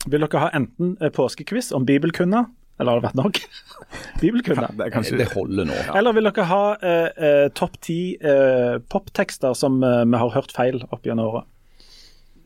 [0.05, 2.45] vil dere ha enten påskekviss om bibelkunner,
[2.77, 3.39] eller har det vært nok?
[4.21, 4.73] bibelkunner.
[4.77, 5.77] Det kanskje Det holder nå.
[5.95, 10.53] Eller vil dere ha eh, eh, topp ti eh, poptekster som eh, vi har hørt
[10.53, 11.47] feil opp gjennom året?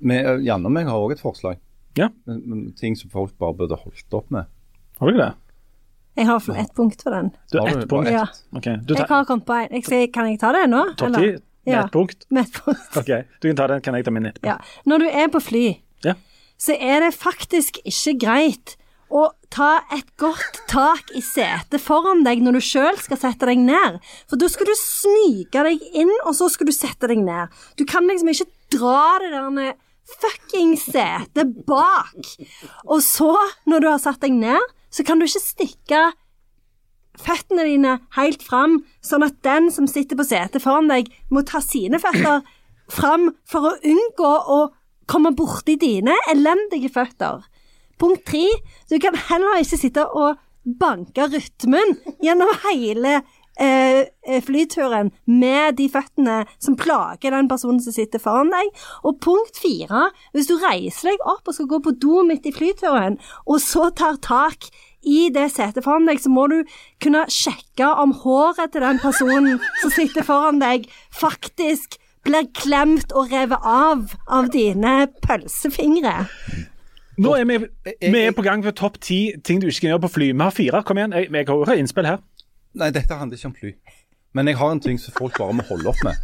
[0.06, 1.60] Eh, Janne og meg har òg et forslag.
[1.98, 2.10] Ja.
[2.26, 4.50] Men, men, ting som folk bare burde holdt opp med.
[5.00, 5.36] Har du ikke det?
[6.20, 7.30] Jeg har ett punkt for den.
[7.52, 8.10] Du har ett punkt.
[8.12, 8.26] Ja.
[8.56, 9.70] Okay, du Jeg har kommet på en.
[9.72, 10.82] Jeg sier, kan jeg ta det nå?
[10.98, 11.20] topp eller?
[11.20, 11.32] ti
[11.70, 11.86] med Ja.
[11.86, 12.26] ett punkt.
[12.30, 12.98] Med et punkt.
[13.00, 13.10] Ok,
[13.42, 14.48] du kan ta den, kan jeg ta min etterpå.
[14.48, 14.58] Ja.
[14.86, 15.66] Når du er på fly,
[16.04, 16.14] Ja.
[16.58, 18.76] så er det faktisk ikke greit
[19.10, 23.58] å ta et godt tak i setet foran deg når du sjøl skal sette deg
[23.58, 24.00] ned.
[24.30, 27.50] For da skal du snike deg inn, og så skal du sette deg ned.
[27.80, 29.74] Du kan liksom ikke dra det der
[30.20, 32.34] fucking setet bak.
[32.88, 33.32] Og så,
[33.70, 36.02] når du har satt deg ned, så kan du ikke stikke
[37.20, 41.62] føttene dine helt fram, sånn at den som sitter på setet foran deg, må ta
[41.64, 42.46] sine føtter
[42.90, 44.60] fram for å unngå å
[45.10, 47.44] komme borti dine elendige føtter.
[48.00, 48.46] Punkt tre,
[48.90, 50.40] du kan heller ikke sitte og
[50.80, 53.20] banke rytmen gjennom hele
[54.46, 58.70] flyturen med de føttene som plager den personen som sitter foran deg.
[59.04, 62.56] Og punkt fire, hvis du reiser deg opp og skal gå på do midt i
[62.56, 64.70] flyturen, og så tar tak
[65.08, 66.62] i det setet foran deg, så må du
[67.04, 73.32] kunne sjekke om håret til den personen som sitter foran deg, faktisk blir klemt og
[73.32, 76.18] revet av av dine pølsefingre.
[77.20, 77.58] Nå er vi,
[78.00, 80.28] vi er på gang for topp ti ting du ikke kan gjøre på fly.
[80.32, 81.16] Vi har fire, kom igjen.
[81.16, 82.22] Jeg, jeg har innspill her.
[82.78, 83.72] Nei, dette handler ikke om fly.
[84.34, 86.16] Men jeg har en ting som folk bare må holde opp med.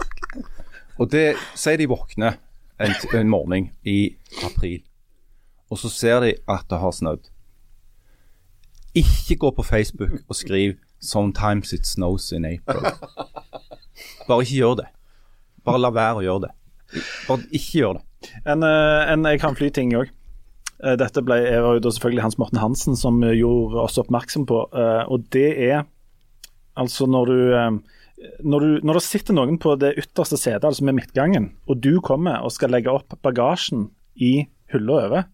[1.02, 2.38] Og det sier de våkner
[2.80, 4.16] en, en morgen i
[4.46, 4.84] april,
[5.72, 7.32] og så ser de at det har snødd.
[8.96, 12.96] Ikke gå på Facebook og skriv 'Sometimes it snows in April'.
[14.28, 14.86] Bare ikke gjør det.
[15.66, 16.52] Bare la være å gjøre det.
[17.28, 18.04] Bare ikke gjør det.
[18.48, 20.10] En, eh, en jeg kan fly-ting òg.
[21.00, 24.64] Dette ble, er jo selvfølgelig Hans Morten Hansen som eh, gjorde oss oppmerksom på.
[24.74, 25.84] eh, Og det er
[26.80, 27.78] altså når du eh,
[28.48, 32.00] når, du, når det sitter noen på det ytterste setet, altså med midtgangen, og du
[32.04, 35.26] kommer og skal legge opp bagasjen i hylla over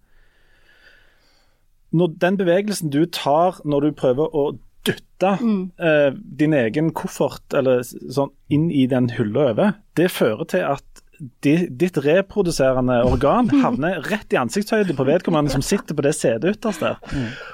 [1.95, 4.45] Når den bevegelsen du tar når du prøver å
[4.87, 10.65] dytte eh, din egen koffert eller sånn inn i den hylla over, det fører til
[10.65, 11.00] at
[11.45, 16.55] di, ditt reproduserende organ havner rett i ansiktshøyde på vedkommende som sitter på det setet
[16.55, 16.97] ytterst der.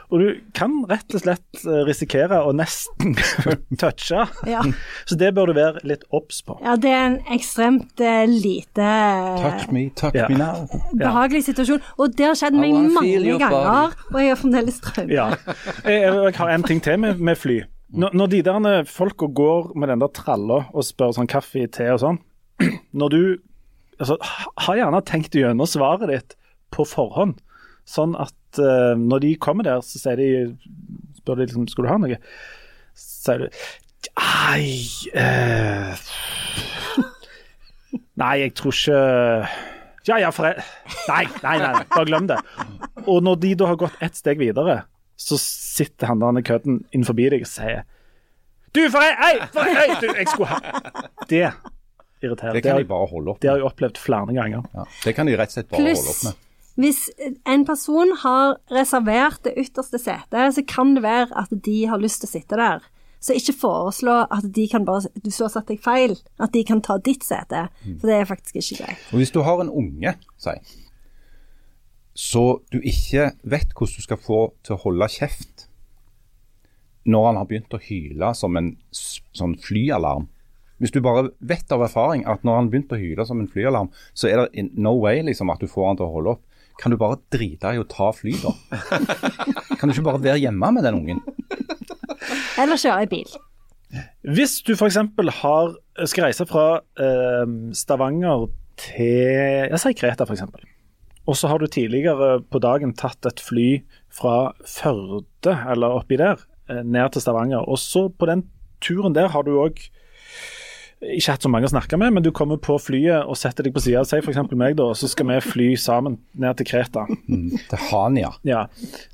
[0.08, 3.16] Og du kan rett og slett eh, risikere å nesten
[3.82, 4.24] touche.
[4.48, 4.62] Ja.
[5.10, 6.56] Så det bør du være litt obs på.
[6.64, 8.88] Ja, det er en ekstremt uh, lite
[9.44, 10.30] Touch me, touch Ja.
[10.32, 10.68] me now.
[10.96, 11.84] behagelig situasjon.
[12.00, 15.12] Og det har skjedd meg mange ganger, og jeg har fremdeles traumer.
[15.14, 15.28] Ja.
[15.84, 17.60] Jeg, jeg har en ting til med, med fly.
[17.98, 21.86] Når, når de der folka går med den der tralla og spør sånn kaffe, te
[21.94, 22.18] og sånn
[23.00, 23.22] Når du
[24.00, 26.38] altså, ha- gjerne tenkt gjennom svaret ditt
[26.74, 27.40] på forhånd,
[27.88, 30.30] sånn at uh, når de kommer der, så sier de
[31.18, 32.18] Spør de liksom Skal du ha noe?
[32.96, 33.48] Så sier du
[34.20, 34.84] Ai
[35.16, 35.96] uh,
[38.22, 39.00] Nei, jeg tror ikke
[40.10, 40.64] Ja ja, for jeg
[41.08, 42.38] Nei, nei, nei, bare glem det.
[43.08, 44.82] Og når de da har gått ett steg videre,
[45.16, 47.86] så sitter han der kødden innenfor deg og sier
[48.76, 50.60] Du, for ei, ei, for jeg, du, jeg skulle ha
[51.32, 51.46] Det
[52.24, 52.54] irriterer.
[52.58, 53.42] Det kan de bare holde opp med.
[53.46, 54.68] det har jeg opplevd flere ganger.
[54.74, 56.44] Ja, det kan de rett og slett bare holde opp med.
[56.78, 57.10] hvis
[57.46, 62.22] en person har reservert det ytterste setet, så kan det være at de har lyst
[62.22, 62.86] til å sitte der.
[63.20, 66.14] Så ikke foreslå at de kan bare Du så satt deg feil.
[66.40, 67.64] At de kan ta ditt sete.
[67.98, 69.08] For det er faktisk ikke greit.
[69.12, 70.54] Og Hvis du har en unge, si,
[72.14, 75.68] så du ikke vet hvordan du skal få til å holde kjeft
[77.08, 80.26] når han har begynt å hyle som en sånn flyalarm.
[80.78, 83.90] Hvis du bare vet av erfaring at når han begynte å hyle som en flyalarm,
[84.14, 86.44] så er det in no way liksom at du får han til å holde opp.
[86.78, 88.54] Kan du bare drite i å ta fly, da?
[89.80, 91.24] Kan du ikke bare være hjemme med den ungen?
[92.62, 93.38] Eller kjøre i bil.
[94.38, 95.00] Hvis du f.eks.
[95.40, 95.76] har
[96.06, 96.66] skal reise fra
[97.00, 97.46] eh,
[97.78, 100.46] Stavanger til jeg sier Kreta f.eks.,
[101.28, 103.82] og så har du tidligere på dagen tatt et fly
[104.14, 108.46] fra Førde eller oppi der eh, ned til Stavanger, og så på den
[108.84, 109.82] turen der har du òg
[110.98, 113.76] ikke hatt så mange å snakke med, men du kommer på flyet og setter deg
[113.76, 114.02] på sida.
[114.08, 114.40] Si f.eks.
[114.58, 117.04] meg, da, så skal vi fly sammen ned til Kreta.
[117.28, 118.32] Til Hania.
[118.48, 118.64] Ja.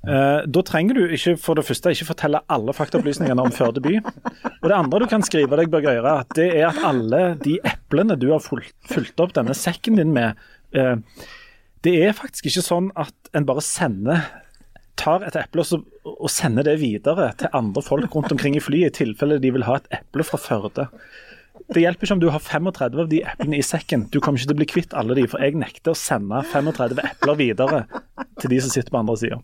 [0.07, 3.97] Eh, da trenger du ikke for det første ikke fortelle alle faktaopplysningene om Førde by.
[3.99, 8.15] Og det andre du kan skrive deg Børge Øyre, det er at alle de eplene
[8.19, 10.39] du har fulgt, opp denne sekken din med,
[10.71, 10.95] eh,
[11.83, 14.23] det er faktisk ikke sånn at en bare sender
[14.99, 18.93] tar et eple og, og sender det videre til andre folk rundt omkring i flyet,
[18.93, 20.87] i tilfelle de vil ha et eple fra Førde.
[21.71, 24.07] Det hjelper ikke om du har 35 av de eplene i sekken.
[24.11, 26.99] Du kommer ikke til å bli kvitt alle de, for jeg nekter å sende 35
[27.03, 27.85] epler videre
[28.41, 29.39] til de som sitter på andre sida.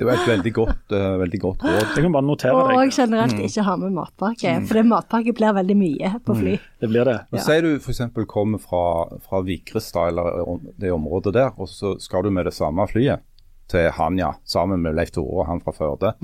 [0.00, 1.80] Det var et veldig godt, uh, veldig godt råd.
[1.92, 2.92] Jeg kan bare notere Og deg.
[2.96, 6.54] generelt ikke ha med matpakke, for det matpakke blir veldig mye på fly.
[6.80, 7.18] Det blir det.
[7.28, 8.00] Nå Sier du f.eks.
[8.30, 8.84] kommer fra,
[9.20, 13.20] fra Vikrestad eller det området der, og så skal du med det samme flyet
[13.70, 16.14] til Hanja sammen med Leif Tore og han fra Førde.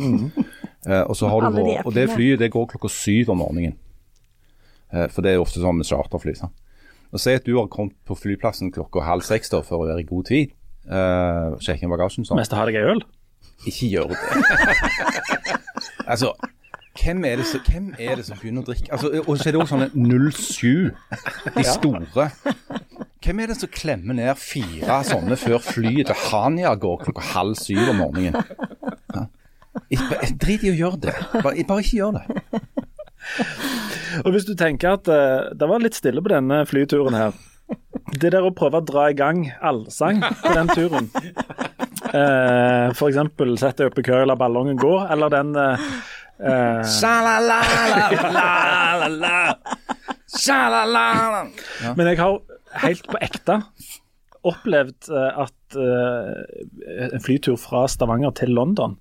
[0.87, 3.77] Eh, og, så har du, de og det flyet det går klokka syv om morgenen.
[4.93, 6.37] Eh, for det er ofte sånn med charterfly.
[6.39, 6.55] sant?
[7.13, 10.03] Og Si at du har kommet på flyplassen klokka halv seks da, for å være
[10.05, 10.53] i god tid.
[10.87, 12.39] Uh, sjekke inn bagasjen sånn.
[12.39, 13.01] Mest har jeg ei øl.
[13.67, 14.19] Ikke gjør det.
[16.13, 16.31] altså,
[16.97, 18.91] hvem er, det som, hvem er det som begynner å drikke?
[18.95, 19.89] Altså, og så er det også sånne
[20.37, 20.95] 07,
[21.57, 22.29] de store.
[23.25, 27.59] Hvem er det som klemmer ned fire sånne før flyet til Hania går klokka halv
[27.59, 28.39] syv om morgenen?
[29.17, 29.27] Ja.
[30.39, 31.17] Drit i å gjøre det.
[31.35, 32.27] Bare, bare ikke gjør det.
[34.25, 37.37] Og hvis du tenker at uh, det var litt stille på denne flyturen her
[38.21, 41.11] Det der å prøve å dra i gang allsang på den turen
[42.15, 43.19] uh, F.eks.
[43.61, 45.87] sette deg opp i kø og la ballongen gå, eller den eh,
[46.39, 46.83] eh,
[51.99, 52.39] Men jeg har
[52.87, 53.61] helt på ekte
[54.47, 58.97] opplevd eh, at eh, en flytur fra Stavanger til London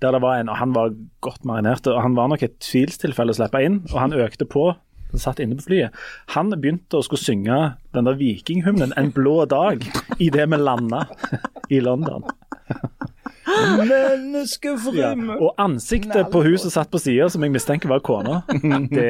[0.00, 3.34] der det var en, og Han var godt marinert, og han var nok et tvilstilfelle
[3.34, 3.82] å slippe inn.
[3.92, 4.70] og Han økte på,
[5.10, 5.96] han satt inne på flyet.
[6.36, 7.58] Han begynte å skulle synge
[7.94, 9.84] den der vikinghymnen 'En blå dag'
[10.18, 11.06] idet vi landa
[11.70, 12.24] i London.
[14.94, 15.12] Ja.
[15.40, 18.42] Og ansiktet på hun som satt på sida, som jeg mistenker var kona,
[18.92, 19.08] det,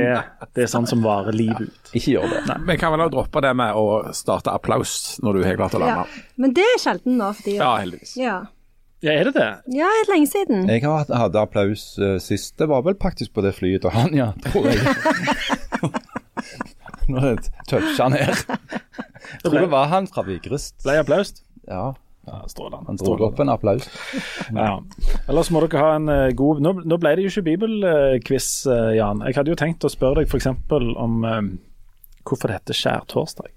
[0.57, 1.93] det er sånn som varer livet ut.
[1.93, 2.57] Ikke gjør det.
[2.69, 3.85] Vi kan vel også droppe det med å
[4.17, 6.07] starte applaus når du har klart å Ja.
[6.41, 7.61] Men det er sjelden nå for tida.
[7.61, 8.17] Ja, heldigvis.
[8.21, 8.39] Ja.
[9.03, 9.47] Ja, er det det?
[9.73, 10.67] ja, det er lenge siden.
[10.69, 12.53] Jeg har hatt- hadde applaus uh, sist.
[12.61, 14.81] Det var vel faktisk på det flyet til Hania, tror jeg.
[17.11, 18.29] Når det toucha ned.
[18.29, 20.77] Jeg tror det var han fra Vigrest.
[20.85, 21.31] Ble applaus?
[21.67, 21.93] Ja,
[22.29, 22.85] Ja, strålende.
[22.87, 23.89] han dro opp en applaus.
[24.55, 24.77] Ja.
[25.27, 28.91] Ellers må dere ha en eh, god Nå, nå ble det jo ikke bibelquiz, eh,
[28.99, 29.25] Jan.
[29.27, 30.47] Jeg hadde jo tenkt å spørre deg f.eks.
[30.71, 31.17] om
[32.29, 33.51] hvorfor det heter skjærtorsdag.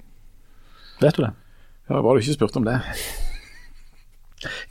[1.03, 1.33] Vet du det?
[1.91, 2.79] Ja, Bare du ikke spurte om det.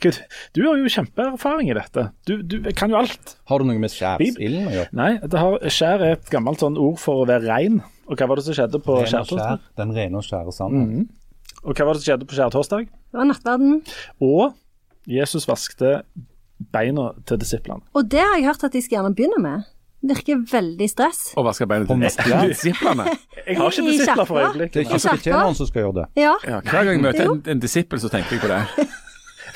[0.03, 0.17] Gud,
[0.55, 2.05] du har jo kjempeerfaring i dette.
[2.27, 3.35] Du, du kan jo alt.
[3.47, 4.89] Har du noe med skjærsilden å gjøre?
[4.99, 7.79] Nei, det har, skjær er et gammelt sånn ord for å være rein.
[8.09, 9.61] Og hva var det som skjedde på skjærtorsdag?
[9.61, 11.05] skjær, Den rene og skjære sanden.
[11.63, 12.89] Og hva var det som skjedde på skjærtorsdag?
[12.91, 13.77] Det var nattverden.
[14.27, 14.57] Og
[15.07, 16.01] Jesus vaskte
[16.73, 17.83] beina til disiplene.
[17.95, 19.69] Og det har jeg hørt at de skal gjerne begynne med.
[20.03, 21.21] Virker veldig stress.
[21.39, 22.03] Og vaske beina til
[22.51, 23.07] disiplene.
[23.47, 24.73] Jeg har ikke disipler for øyeblikket.
[24.73, 26.05] Det er ikke betjeneren som skal gjøre det.
[26.19, 26.33] Ja.
[26.47, 28.87] Ja, hver gang jeg møter en, en disippel, så tenker jeg på det.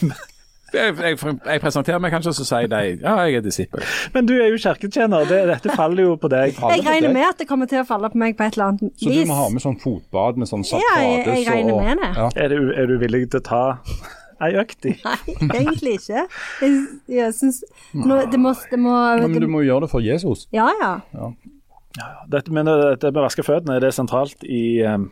[0.73, 3.83] Jeg, jeg, jeg presenterer meg kanskje, og så sier de ja, jeg er disippel.
[4.13, 6.57] Men du er jo kirketjener, det, dette faller jo på deg.
[6.57, 8.83] Jeg regner med at det kommer til å falle på meg på et eller annet
[8.83, 8.99] vis.
[9.05, 12.11] Så du må ha med sånn fotbad med sånn Ja, jeg- jeg regner med det.
[12.17, 12.29] Ja.
[12.35, 13.63] Er du, er du villig til å ta
[14.43, 14.95] ei økt i?
[15.05, 15.17] Nei,
[15.63, 16.25] egentlig ikke.
[16.61, 16.73] Jeg,
[17.09, 17.63] jeg syns
[17.93, 20.47] nå, Det må, det må Ja, Men du må gjøre det for Jesus.
[20.53, 21.31] Ja, ja.
[22.29, 25.07] Dette, men dette med å vaske føttene, er det sentralt i um,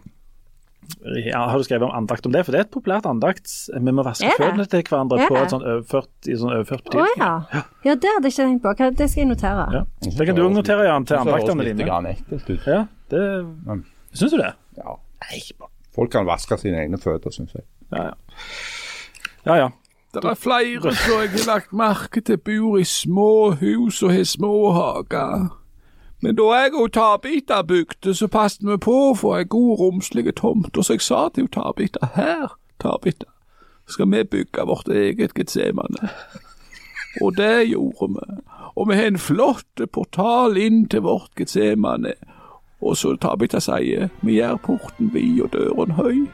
[1.25, 2.41] ja, Har du skrevet om andakt om det?
[2.45, 3.47] For det er et populært andakt.
[3.73, 7.21] Vi må vaske føttene til hverandre Er på et sånn overført, i sånn overført betydning.
[7.21, 7.63] Oh, ja.
[7.85, 8.91] Ja, det hadde jeg ikke tenkt på.
[9.01, 9.65] Det skal jeg notere.
[9.75, 9.83] Ja.
[10.05, 12.15] Det kan du òg notere, Jan, til andaktene det litt dine.
[12.15, 12.67] ekkelt ut.
[12.67, 12.81] Ja,
[13.13, 13.23] det
[13.65, 13.85] Mm.
[14.15, 14.53] Syns du det?
[14.77, 14.95] Ja.
[15.95, 17.63] Folk kan vaske sine egne føtter, syns jeg.
[17.91, 18.13] Ja, ja.
[19.45, 19.69] ja, ja.
[20.15, 24.23] Det er flere som jeg har lagt merke til bor i små hus og har
[24.23, 25.49] små hager.
[26.25, 30.31] Men da jeg og Tabita bygde, så passet vi på å få ei god, romslig
[30.39, 30.73] tomt.
[30.73, 33.27] Og så jeg sa til Tabita, her, Tabita,
[33.85, 36.09] skal vi bygge vårt eget Getsemane.
[37.21, 38.39] Og det gjorde vi.
[38.73, 42.15] Og vi har en flott portal inn til vårt Getsemane.
[42.81, 46.25] Og så Tabita sier, vi gjør porten vid og døren høy.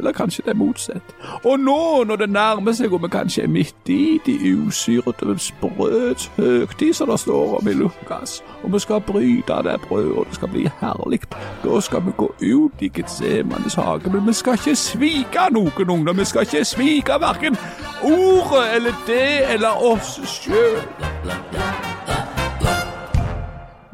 [0.00, 1.14] Eller kanskje det er motsatt.
[1.44, 6.30] Og nå, når det nærmer seg og vi kanskje er midt i de usyrete brøds
[6.36, 10.34] høgtid, som det står om i Lukas, og vi skal bryte det brødet, og det
[10.34, 11.20] skal bli herlig,
[11.64, 14.10] da skal vi gå ut i Getsemanes hage.
[14.12, 16.18] Men vi skal ikke svike noen ungdom.
[16.18, 17.56] Vi skal ikke svike verken
[18.02, 20.80] ordet eller det eller oss sjøl.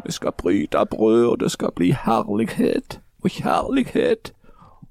[0.07, 4.33] Vi skal bryte brød, og det skal bli herlighet og kjærlighet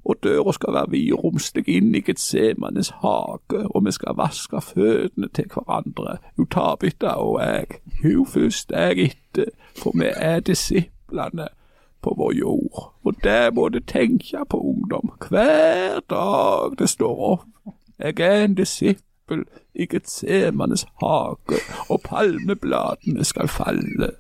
[0.06, 5.30] og døra skal være vid og inn i Getsemanes hage, og vi skal vaske føttene
[5.34, 11.48] til hverandre, jo Tabita og jeg, hun først, jeg etter, for vi er disiplene
[12.02, 12.94] på vår jord.
[13.04, 17.74] Og det må du tenke på, ungdom, hver dag det står opp.
[18.00, 19.46] Jeg er en disippel
[19.76, 24.12] i Getsemanes hage, og palmebladene skal falle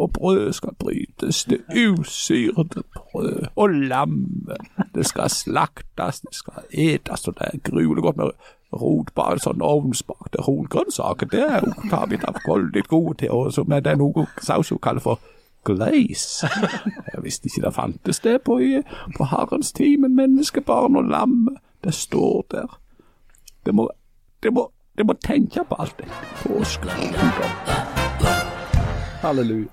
[0.00, 4.56] og brød skal brytes, det usyrede brød, og lammet,
[4.94, 8.30] det skal slaktes, det skal etes, og det er gruelig godt med
[8.72, 11.28] rotbak, sånn ovnsbakte rotgrønnsaker.
[11.30, 15.04] Det er vi da veldig gode til, og med det er noe saus hun kaller
[15.04, 15.20] for
[15.64, 16.48] glaze.
[17.12, 18.60] Jeg visste ikke det fantes det på,
[19.16, 21.48] på Herrens tid, men menneskebarn og lam,
[21.84, 22.80] det står der.
[23.66, 23.90] Det må,
[24.42, 26.08] det må, det må tenke på alt det.
[26.46, 27.89] Påske.
[29.20, 29.68] Hallelujah.